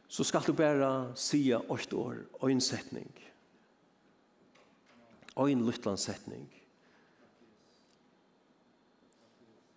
så 0.08 0.26
skal 0.26 0.46
du 0.46 0.54
bare 0.56 1.12
si 1.18 1.44
åtte 1.52 1.96
år, 1.96 2.24
og 2.40 2.50
en 2.50 2.64
setning. 2.64 3.12
Og 5.36 5.52
en 5.52 5.64
luttlandsetning. 5.64 6.48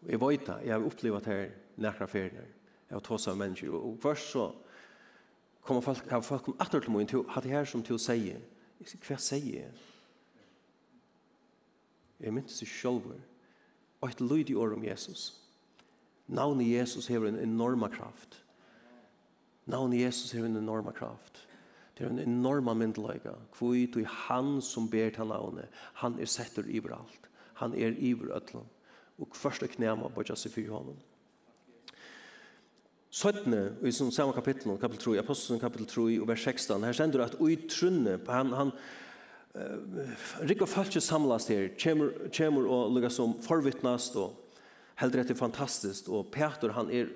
Jeg 0.06 0.22
vet 0.22 0.48
det, 0.48 0.58
jeg 0.66 0.74
har 0.74 0.86
opplevd 0.86 1.26
her 1.26 1.48
nærkere 1.82 2.08
ferier. 2.08 2.50
Jeg 2.90 2.96
har 2.96 3.04
tåst 3.04 3.28
av 3.28 3.38
mennesker. 3.38 3.74
Og 3.74 3.98
kvart 4.02 4.22
så 4.22 4.50
kommer 5.66 5.82
folk, 5.82 6.10
har 6.10 6.22
folk 6.22 6.44
kom 6.46 6.60
atter 6.62 6.84
til 6.84 6.94
meg, 6.94 7.14
hatt 7.34 7.44
det 7.44 7.52
her 7.52 7.66
som 7.66 7.84
til 7.84 7.98
å 7.98 8.02
sige, 8.02 8.38
Jeg 8.80 8.92
sier, 8.92 9.04
hva 9.08 9.18
sier 9.22 9.60
jeg? 9.62 9.74
Jeg 12.20 12.34
myntes 12.34 12.62
ikke 12.64 12.80
selv. 12.82 13.16
Og 14.02 14.10
et 14.10 14.22
lyd 14.22 14.52
i 14.52 14.58
år 14.60 14.76
om 14.76 14.84
Jesus. 14.86 15.34
Navnet 16.28 16.70
Jesus 16.70 17.08
har 17.08 17.26
en 17.26 17.40
enorma 17.40 17.88
kraft. 17.90 18.42
Navnet 19.66 20.02
Jesus 20.02 20.32
har 20.32 20.46
en 20.46 20.58
enorma 20.58 20.92
kraft. 20.92 21.42
Det 21.98 22.06
er 22.06 22.12
en 22.12 22.20
enorma 22.20 22.74
myndelega. 22.76 23.34
Kvoi 23.56 23.86
tog 23.88 24.06
han 24.28 24.60
som 24.62 24.90
ber 24.92 25.14
til 25.16 25.30
navnet. 25.32 25.72
Han 26.02 26.20
er 26.20 26.30
setter 26.30 26.68
iver 26.68 26.98
alt. 26.98 27.30
Han 27.62 27.74
er 27.74 27.96
iver 27.98 28.36
ötlom. 28.36 28.68
Og 29.18 29.36
først 29.36 29.64
er 29.64 29.72
knæma 29.72 30.10
på 30.12 30.26
Jassi 30.28 30.50
for 30.52 30.74
honom. 30.76 30.98
Søttene, 33.16 33.70
i 33.88 33.94
som 33.96 34.10
samme 34.12 34.36
kapittel, 34.36 34.74
kapittel 34.76 35.14
3, 35.16 35.20
apostelen 35.22 35.60
kapittel 35.62 35.88
3, 35.88 36.06
og 36.20 36.28
vers 36.28 36.42
16, 36.50 36.84
her 36.84 36.96
stender 36.98 37.22
at 37.24 37.38
ui 37.40 37.56
trunne, 37.72 38.18
han, 38.28 38.50
han 38.52 38.74
uh, 39.56 40.16
rikk 40.44 40.66
og 40.66 40.74
samlas 41.00 41.48
her, 41.48 41.70
kjemur, 41.80 42.12
kjemur 42.28 42.68
og 42.68 42.92
lukka 42.92 43.14
som 43.14 43.38
forvittnast, 43.46 44.18
og 44.20 44.36
heldur 45.00 45.24
etter 45.24 45.38
fantastiskt, 45.40 46.10
og 46.12 46.28
Peter, 46.34 46.74
han 46.76 46.92
er, 46.92 47.14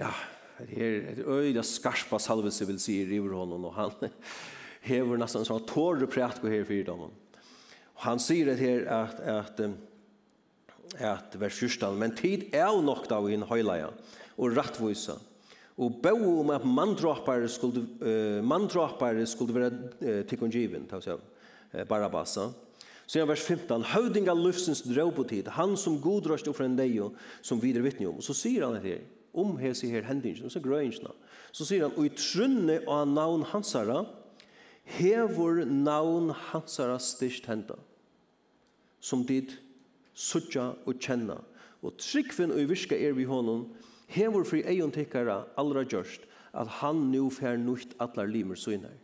ja, 0.00 0.10
det 0.58 0.82
er 0.82 0.98
et 1.12 1.22
øyla 1.22 1.62
skarpa 1.62 2.18
salvelse 2.18 2.66
vil 2.66 2.82
si 2.82 2.98
i 3.04 3.06
riverhånden, 3.12 3.68
og 3.70 3.78
han 3.78 3.94
hever 4.90 5.22
nesten 5.22 5.44
en 5.44 5.50
sånn 5.52 5.68
tåre 5.70 6.10
præt 6.10 6.42
på 6.42 6.50
her 6.50 6.66
fyrdommen. 6.66 7.14
Og 7.94 8.02
han 8.08 8.18
sier 8.18 8.50
det 8.50 8.58
her 8.58 8.82
at, 8.90 9.22
at, 9.22 9.62
at, 9.62 11.06
at 11.14 11.38
vers 11.38 11.62
14, 11.62 11.94
men 12.02 12.18
tid 12.18 12.48
er 12.50 12.74
nok 12.82 13.06
da 13.06 13.22
i 13.22 13.38
en 13.38 13.46
høyleia, 13.46 13.94
og 14.36 14.56
rattvisa. 14.56 15.16
Og 15.74 15.96
bo 16.02 16.40
om 16.40 16.52
at 16.54 16.66
mandrapare 16.66 17.48
skulle, 17.50 17.82
uh, 18.00 18.44
mandrapare 18.46 19.26
skulle 19.26 19.54
være 19.56 19.72
uh, 20.00 20.20
tikkongivin, 20.28 20.86
ta 20.90 21.00
seg, 21.02 21.18
uh, 21.74 21.82
Barabasa. 21.88 22.52
Så 23.06 23.20
i 23.20 23.26
vers 23.28 23.42
15, 23.42 23.82
høvdinga 23.92 24.32
lufsens 24.38 24.80
drøvbotid, 24.86 25.50
han 25.58 25.74
som 25.76 25.98
godrøst 26.00 26.48
og 26.48 26.60
en 26.64 26.78
deio, 26.78 27.10
som 27.42 27.60
videre 27.60 27.84
vittne 27.84 28.08
om. 28.08 28.22
Så 28.24 28.36
sier 28.38 28.64
han 28.64 28.78
her, 28.80 29.02
om 29.34 29.56
hese 29.58 29.90
her 29.90 30.06
hendingen, 30.06 30.50
så 30.50 30.62
grøyingsna. 30.62 31.10
Så 31.52 31.66
sier 31.66 31.88
han, 31.88 31.96
og 31.98 32.06
i 32.06 32.14
trunne 32.16 32.78
av 32.88 33.08
navn 33.10 33.44
hansara, 33.50 34.04
hever 34.96 35.64
navn 35.66 36.30
hansara 36.52 36.96
styrst 37.02 37.48
henda, 37.50 37.76
som 39.04 39.24
dit 39.26 39.52
suttja 40.14 40.70
og 40.86 41.00
kjenna. 41.02 41.40
Og 41.84 41.98
tryggvinn 42.00 42.54
og 42.54 42.70
virka 42.70 42.96
er 42.96 43.12
vi 43.18 43.26
honom, 43.28 43.66
hevur 44.12 44.44
fri 44.44 44.62
eion 44.68 44.92
tekkara 44.92 45.44
allra 45.60 45.84
gjørst 45.84 46.28
at 46.54 46.68
han 46.80 47.08
nu 47.10 47.28
fer 47.34 47.56
nukt 47.58 47.96
allar 48.02 48.28
limer 48.30 48.58
søgnar. 48.58 48.94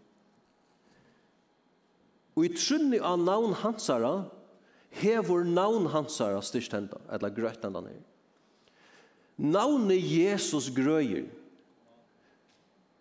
Og 2.39 2.47
i 2.47 2.53
trunni 2.55 3.01
av 3.03 3.19
navn 3.21 3.57
hansara 3.59 4.29
hevur 5.03 5.45
navn 5.45 5.89
hansara 5.91 6.41
styrst 6.43 6.73
henda, 6.77 7.01
eller 7.11 7.35
grøtt 7.35 7.65
henda 7.67 7.83
nere. 7.85 8.07
Navnet 9.41 10.05
Jesus 10.05 10.69
grøyer. 10.77 11.27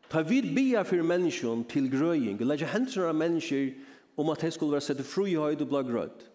Ta 0.10 0.24
vid 0.26 0.50
bia 0.56 0.82
fyrir 0.88 1.06
menneskjon 1.06 1.66
til 1.70 1.90
grøying, 1.92 2.40
leggja 2.42 2.72
hendene 2.72 3.12
av 3.12 3.18
mennesker 3.20 3.74
om 4.20 4.32
at 4.34 4.42
de 4.42 4.50
skulle 4.52 4.74
være 4.74 4.88
sett 4.88 5.04
fru 5.06 5.28
i 5.30 5.38
høyde 5.38 5.68
og 5.68 5.70
bla 5.70 5.84
grøyt. 5.86 6.26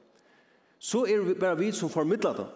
Så 0.78 1.06
er 1.08 1.24
det 1.24 1.38
bare 1.40 1.58
vi 1.58 1.72
som 1.72 1.90
formidler 1.90 2.36
det. 2.38 2.46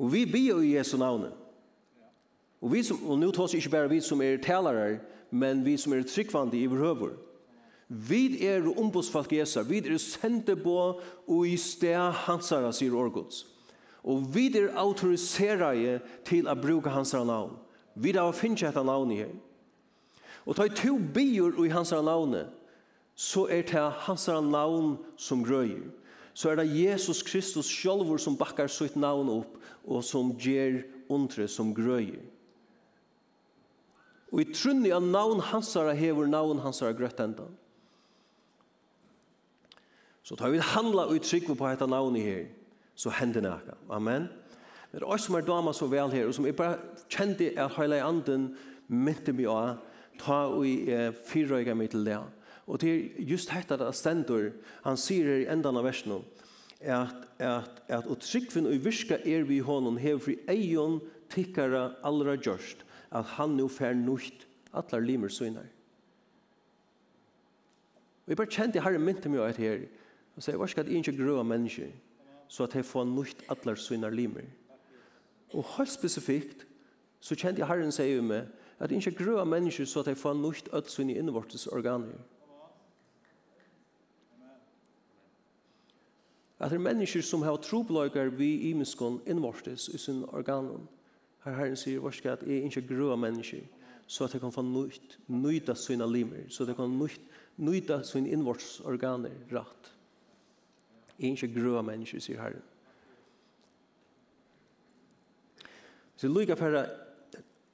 Og 0.00 0.12
vi 0.12 0.24
bia 0.24 0.56
i 0.62 0.76
Jesu 0.76 0.96
navnet. 0.96 1.34
Og, 2.60 2.72
vi 2.72 2.82
som, 2.84 3.00
og 3.08 3.18
nå 3.18 3.30
tar 3.32 3.54
ikke 3.56 3.72
bare 3.72 3.88
vi 3.88 4.00
som 4.04 4.20
er 4.22 4.40
talere, 4.44 5.00
men 5.30 5.64
vi 5.64 5.76
som 5.80 5.94
er 5.96 6.04
tryggvande 6.04 6.58
i 6.58 6.68
behøver. 6.68 7.16
Vi 7.88 8.46
er 8.46 8.68
ombudsfolk 8.78 9.32
Jesu, 9.32 9.62
vi 9.66 9.80
er 9.82 9.98
sendte 9.98 10.54
på 10.56 10.76
og 11.26 11.46
i 11.46 11.56
sted 11.58 12.12
hansara, 12.26 12.70
sier 12.72 12.94
Årgods. 12.94 13.46
Og 14.04 14.22
vi 14.34 14.46
er 14.56 14.70
autoriserade 14.78 15.98
til 16.24 16.48
å 16.48 16.54
bruke 16.56 16.92
hansara 16.92 17.26
navn. 17.26 17.56
Vi 17.94 18.12
er 18.14 18.22
av 18.22 18.36
finne 18.38 18.68
etter 18.68 18.86
navn 18.86 19.10
i 19.12 19.20
her. 19.24 19.32
Og 20.46 20.56
ta 20.56 20.68
i 20.68 20.72
to 20.72 20.96
bier 20.98 21.56
i 21.64 21.72
hansara 21.72 22.04
navnet, 22.04 22.48
så 23.18 23.48
er 23.52 23.66
det 23.66 23.82
hansara 24.06 24.40
navn 24.40 24.94
som 25.20 25.42
grøyer. 25.44 25.90
Så 26.32 26.52
er 26.52 26.60
det 26.60 26.70
Jesus 26.72 27.24
Kristus 27.26 27.68
sjølver 27.68 28.20
som 28.22 28.38
bakkar 28.38 28.70
sitt 28.72 28.94
navn 28.96 29.28
opp, 29.32 29.58
og 29.84 30.04
som 30.06 30.30
ger 30.38 30.84
undre 31.10 31.48
som 31.50 31.74
grøyer. 31.74 32.22
Og 34.30 34.44
i 34.44 34.52
trunni 34.54 34.92
av 34.94 35.02
navn 35.02 35.42
hansara 35.42 35.94
hever 35.98 36.28
navn 36.30 36.62
hansara 36.62 36.94
grøttendan. 36.94 37.50
Så 40.22 40.36
tar 40.38 40.52
vi 40.54 40.62
handla 40.62 41.08
og 41.08 41.18
uttrykker 41.18 41.56
på 41.58 41.70
dette 41.72 41.88
navnet 41.90 42.22
her, 42.22 42.44
så 42.94 43.10
hender 43.10 43.42
det 43.42 43.74
Amen. 43.90 44.28
Det 44.92 45.00
er 45.00 45.06
oss 45.06 45.26
som 45.26 45.34
er 45.38 45.46
dama 45.46 45.72
så 45.74 45.86
vel 45.90 46.10
her, 46.10 46.26
og 46.26 46.34
som 46.34 46.46
jeg 46.46 46.56
bare 46.58 46.78
kjente 47.10 47.50
at 47.58 47.74
hele 47.78 48.02
anden 48.02 48.52
mynte 48.86 49.32
meg 49.34 49.48
av, 49.50 49.80
ta 50.18 50.44
og 50.50 50.66
eh, 50.66 51.10
fyrrøyga 51.26 51.74
meg 51.74 51.90
til 51.90 52.04
det. 52.06 52.18
Og 52.66 52.78
det 52.82 52.90
er 52.90 53.24
just 53.26 53.50
dette 53.50 53.78
at 53.78 53.98
stendur, 53.98 54.50
han 54.84 54.98
sier 54.98 55.26
her 55.26 55.42
i 55.42 55.48
endan 55.50 55.78
av 55.78 55.86
versen, 55.86 56.20
at, 56.80 57.26
at, 57.38 57.82
at, 57.88 58.06
og 58.06 58.20
tryggvinn 58.22 58.70
og 58.70 58.84
virka 58.84 59.18
er 59.24 59.46
vi 59.48 59.58
i 59.58 59.64
hånden, 59.64 59.98
hever 59.98 60.22
fri 60.22 60.36
eion 60.50 61.00
tikkara 61.30 61.90
allra 62.06 62.36
gjørst 62.38 62.86
at 63.10 63.24
han 63.36 63.56
nu 63.58 63.68
fær 63.68 63.92
nukt 63.94 64.46
atlar 64.72 65.00
limer 65.00 65.28
søgnar. 65.28 65.66
Og 68.24 68.28
jeg 68.28 68.36
bare 68.36 68.54
kjente 68.54 68.82
herre 68.82 68.98
mynte 69.02 69.28
meg 69.28 69.42
av 69.42 69.58
her, 69.58 69.86
og 70.36 70.44
sier, 70.44 70.58
hva 70.60 70.68
skal 70.70 70.86
det 70.86 70.94
ikke 70.94 71.16
grøve 71.18 71.44
mennesker, 71.44 71.90
så 72.48 72.64
at 72.64 72.74
jeg 72.78 72.86
får 72.86 73.08
nukt 73.10 73.42
atlar 73.50 73.78
søgnar 73.78 74.14
limer. 74.14 74.46
Og 75.54 75.66
helt 75.76 75.90
spesifikt, 75.90 76.66
så 77.20 77.34
kjente 77.34 77.60
jeg 77.60 77.68
herren 77.68 77.90
sier 77.92 78.22
meg, 78.22 78.46
at 78.78 78.92
ikke 78.94 79.16
grøve 79.18 79.44
mennesker, 79.46 79.84
så 79.84 80.04
at 80.04 80.12
jeg 80.12 80.20
får 80.20 80.38
nukt 80.38 80.70
atlar 80.70 80.94
søgnar 80.94 81.18
innvortes 81.18 81.66
organer. 81.66 82.14
At 86.60 86.70
det 86.70 86.76
er 86.76 86.84
mennesker 86.84 87.22
som 87.24 87.42
har 87.42 87.56
trobløyger 87.64 88.28
vi 88.36 88.70
imenskån 88.70 89.22
innvortes 89.26 89.88
i 89.88 89.98
sin 89.98 90.24
organen. 90.28 90.88
Her 91.44 91.56
Herren 91.56 91.76
sier 91.78 92.02
vårt 92.04 92.26
at 92.28 92.42
jeg 92.44 92.66
ikke 92.68 92.88
grå 92.90 93.14
mennesker, 93.16 93.62
så 94.06 94.26
at 94.26 94.34
jeg 94.34 94.42
kan 94.42 94.52
få 94.52 94.64
nøyt, 94.66 95.16
nøyta 95.28 95.74
sine 95.78 96.08
limer, 96.10 96.48
så 96.50 96.64
at 96.64 96.72
jeg 96.72 96.76
kan 96.80 96.98
nøyt, 96.98 97.20
nøyta 97.56 98.02
sine 98.04 98.32
innvårdsorganer 98.34 99.54
rett. 99.54 99.92
Jeg 101.16 101.30
er 101.30 101.38
ikke 101.38 101.60
grå 101.60 101.80
mennesker, 101.86 102.20
sier 102.20 102.42
Herren. 102.42 102.66
Så 106.16 106.26
jeg 106.26 106.36
lykker 106.36 106.58
for 106.60 106.76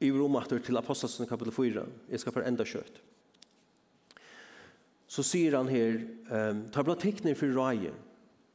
i 0.06 0.10
romater 0.12 0.60
til 0.62 0.78
apostelsen 0.78 1.26
kapitel 1.26 1.54
4, 1.54 1.86
jeg 2.10 2.22
skal 2.22 2.34
for 2.36 2.46
enda 2.46 2.66
kjøtt. 2.68 3.00
Så 5.10 5.24
sier 5.26 5.56
han 5.56 5.70
her, 5.70 6.02
ta 6.74 6.84
blå 6.84 6.94
tekner 7.00 7.34
for 7.38 7.54
røye 7.54 7.94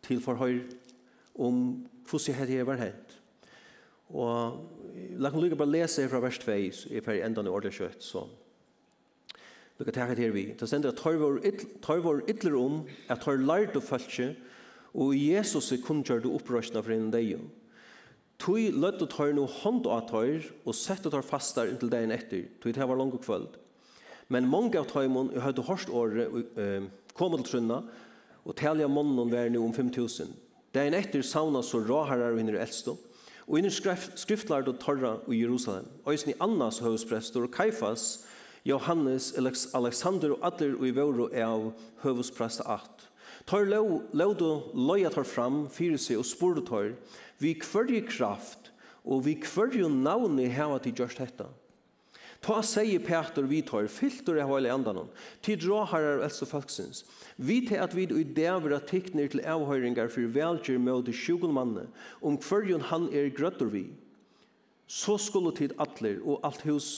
til 0.05 0.21
forhøyre 0.23 0.77
om 1.41 1.81
hvordan 2.07 2.47
dette 2.47 2.67
var 2.67 2.79
hendt 2.79 3.20
Og 4.11 5.17
la 5.19 5.31
kan 5.31 5.41
lukka 5.41 5.57
bare 5.59 5.71
lese 5.71 6.07
fra 6.11 6.21
vers 6.23 6.39
2, 6.41 6.55
i 6.91 6.97
er 6.99 7.05
ferdig 7.05 7.23
enda 7.25 7.43
i 7.45 7.51
ordet 7.51 7.73
kjøtt, 7.75 8.03
så 8.03 8.25
lukka 9.79 9.93
takk 9.95 10.13
her 10.19 10.33
vi. 10.35 10.51
Det 10.57 10.67
stender 10.67 10.91
at 10.91 10.99
tar 10.99 12.01
vår 12.03 12.21
ytler 12.29 12.57
om, 12.59 12.83
at 13.09 13.23
tar 13.23 13.39
lært 13.39 13.77
og 13.79 13.85
følse, 13.87 14.33
og 14.91 15.15
Jesus 15.15 15.71
er 15.71 15.79
kun 15.79 16.01
kunngjør 16.01 16.23
du 16.25 16.33
opprørsna 16.35 16.83
for 16.83 16.93
en 16.93 17.11
deg. 17.13 17.39
Tui 18.41 18.71
løtt 18.73 19.01
og 19.05 19.09
tar 19.13 19.31
noe 19.37 19.49
hånd 19.61 19.87
av 19.87 20.07
tar, 20.09 20.43
og 20.65 20.75
sett 20.75 21.05
og 21.05 21.13
tar 21.13 21.25
fast 21.25 21.55
der 21.55 21.71
inntil 21.71 21.91
dagen 21.93 22.11
etter, 22.11 22.47
tui 22.59 22.73
det 22.73 22.87
var 22.87 22.99
langt 22.99 23.15
og 23.15 23.23
kvöld. 23.23 23.55
Men 24.31 24.49
mange 24.49 24.79
av 24.79 24.87
tar 24.89 25.05
taimon 25.05 25.31
jeg 25.33 25.43
hadde 25.43 25.65
hårst 25.67 25.91
året 25.91 26.51
kom 27.15 27.35
til 27.37 27.47
trunna, 27.47 27.81
og 28.41 28.55
talja 28.57 28.87
månen 28.89 29.29
var 29.31 29.49
nu 29.53 29.59
om 29.61 29.73
5.000. 29.73 30.31
Dagen 30.73 30.95
etter 30.97 31.21
sauna 31.21 31.61
så 31.61 31.81
råharar 31.83 32.33
og 32.33 32.39
hinner 32.39 32.59
eldstå, 32.63 32.95
og 33.51 33.57
inn 33.59 33.67
skriftlærd 33.67 34.69
og 34.71 34.77
torra 34.79 35.17
i 35.27 35.41
Jerusalem. 35.41 35.89
Øysen 36.07 36.31
i 36.31 36.37
Annas 36.39 36.79
høvesprester, 36.79 37.47
Kaifas, 37.51 38.23
Johannes, 38.65 39.33
Alexander 39.73 40.37
og 40.37 40.45
Adler 40.47 40.77
og 40.79 40.87
i 40.87 40.93
Vøro 40.95 41.27
er 41.33 41.49
av 41.49 41.71
høvesprester 42.05 42.69
at. 42.71 43.07
Tar 43.49 43.67
laudu 43.67 44.71
loja 44.77 45.09
tar 45.11 45.27
fram 45.27 45.65
fyrir 45.73 45.99
seg 45.99 46.21
og 46.21 46.27
spurdu 46.29 46.61
tar 46.63 46.93
vi 47.41 47.55
hverje 47.57 48.05
kraft 48.07 48.69
og 49.03 49.25
vi 49.25 49.35
hverje 49.41 49.89
navni 49.89 50.45
heva 50.53 50.77
til 50.79 50.95
gjørst 51.01 51.19
hetta. 51.19 51.49
Ta 52.41 52.63
sier 52.65 52.99
Peter 53.05 53.45
vi 53.45 53.61
tar, 53.61 53.85
fylter 53.85 54.39
av 54.41 54.49
hele 54.49 54.69
enden 54.73 54.97
hon. 54.97 55.09
Tid 55.45 55.61
råharar 55.61 56.23
eldste 56.25 56.47
folksins. 56.49 57.03
Vi 57.37 57.59
til 57.67 57.77
at 57.77 57.93
vi 57.93 58.07
i 58.09 58.25
dævra 58.25 58.79
tikkner 58.89 59.29
til 59.29 59.43
avhøyringar 59.45 60.09
for 60.09 60.25
velgjør 60.33 60.81
møte 60.81 61.13
sjugon 61.13 61.53
manne, 61.53 61.85
om 62.21 62.39
hverjon 62.41 62.87
han 62.89 63.05
er 63.13 63.29
grøtter 63.37 63.69
vi. 63.69 63.85
Så 64.89 65.19
skulle 65.21 65.53
tid 65.53 65.77
atler 65.77 66.17
og 66.25 66.41
alt 66.43 66.65
hus, 66.65 66.89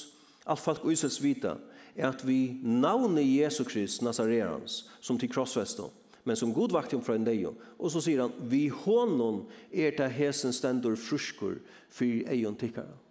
alt 0.47 0.63
folk 0.63 0.87
uisels 0.87 1.19
vita, 1.19 1.57
er 1.93 2.07
at 2.13 2.23
vi 2.25 2.55
navnet 2.63 3.27
Jesu 3.27 3.65
Krist 3.67 4.01
Nazarerans, 4.01 4.85
som 5.03 5.19
til 5.19 5.29
krossvestet, 5.29 5.91
men 6.23 6.39
som 6.39 6.55
god 6.55 6.71
vakt 6.71 6.95
fra 7.03 7.19
en 7.19 7.27
dejo. 7.27 7.51
Og 7.77 7.91
så 7.91 7.99
sier 8.01 8.23
han, 8.23 8.33
vi 8.47 8.69
hånden 8.71 9.43
er 9.69 9.91
til 9.91 10.15
hesen 10.23 10.55
stendur 10.55 10.95
fruskur 10.95 11.59
for 11.91 12.07
egen 12.07 12.55
tikkere. 12.55 13.02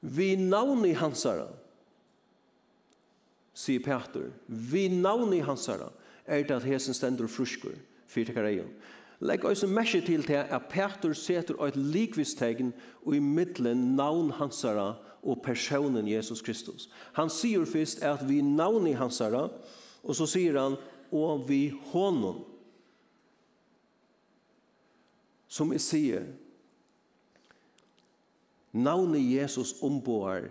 Vi 0.00 0.32
navn 0.36 0.84
i 0.88 0.94
hansara, 0.96 1.48
sier 3.52 3.82
Peter, 3.84 4.30
vi 4.46 4.86
navn 4.88 5.34
i 5.36 5.42
hansara, 5.44 5.90
er 6.24 6.46
det 6.46 6.56
at 6.56 6.64
hesen 6.64 6.96
stender 6.96 7.28
fruskur, 7.28 7.76
fyrt 8.08 8.32
kareion. 8.32 8.70
Legg 9.20 9.44
oss 9.44 9.66
en 9.66 9.74
mesje 9.76 10.00
til 10.06 10.24
til 10.24 10.40
at 10.40 10.70
Peter 10.72 11.12
seter 11.12 11.58
et 11.66 11.76
likvistegn 11.76 12.72
og 13.04 13.16
i 13.16 13.20
middelen 13.20 13.90
navn 13.98 14.30
hansara 14.38 14.94
og 15.20 15.42
personen 15.44 16.08
Jesus 16.08 16.40
Kristus. 16.40 16.88
Han 17.12 17.28
sier 17.28 17.66
først 17.68 18.00
at 18.02 18.24
vi 18.28 18.40
navn 18.40 18.86
i 18.88 18.96
hansara, 18.96 19.50
og 20.02 20.16
så 20.16 20.26
sier 20.26 20.56
han, 20.56 20.78
og 21.12 21.44
vi 21.48 21.66
honom. 21.92 22.46
Som 25.50 25.74
jeg 25.74 25.84
sier, 25.84 26.24
Navnet 28.72 29.22
Jesus 29.22 29.74
omboer 29.82 30.48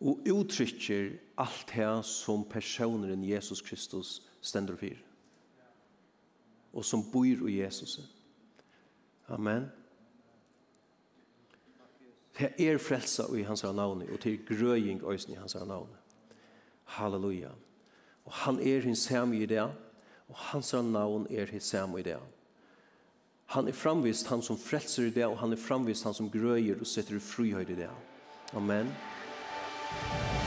og 0.00 0.22
uttrykker 0.30 1.12
alt 1.38 1.70
det 1.74 2.04
som 2.06 2.44
personen 2.44 3.24
Jesus 3.24 3.62
Kristus 3.62 4.22
stender 4.40 4.76
for. 4.76 4.94
Og 6.72 6.84
som 6.84 7.02
bor 7.12 7.48
i 7.48 7.60
Jesus. 7.60 8.00
Amen. 9.28 9.70
Det 12.38 12.52
er 12.58 12.78
frelsa 12.78 13.26
i 13.34 13.42
hans 13.42 13.62
navn, 13.62 14.02
og 14.02 14.20
til 14.20 14.38
grøying 14.46 15.02
i 15.28 15.34
hans 15.34 15.54
navn. 15.54 15.88
Halleluja. 16.84 17.50
Og 18.24 18.32
han 18.32 18.60
er 18.60 18.80
hans 18.80 18.98
samme 18.98 19.38
i 19.38 19.46
det, 19.46 19.62
og 20.28 20.36
hans 20.36 20.72
navn 20.72 21.26
er 21.30 21.46
hans 21.46 21.64
samme 21.64 22.00
i 22.00 22.02
det. 22.02 22.18
Han 23.54 23.68
er 23.68 23.72
framvist 23.72 24.28
han 24.28 24.42
som 24.44 24.58
frelser 24.60 25.08
i 25.08 25.14
det 25.14 25.24
og 25.24 25.38
han 25.40 25.52
er 25.52 25.60
framvist 25.60 26.04
han 26.04 26.16
som 26.16 26.28
grøyer 26.30 26.80
og 26.80 26.86
setter 26.86 27.16
i 27.16 27.22
frihøyde 27.22 27.72
i 27.72 27.80
det. 27.80 27.88
Amen. 28.52 28.92
Amen. 28.92 30.37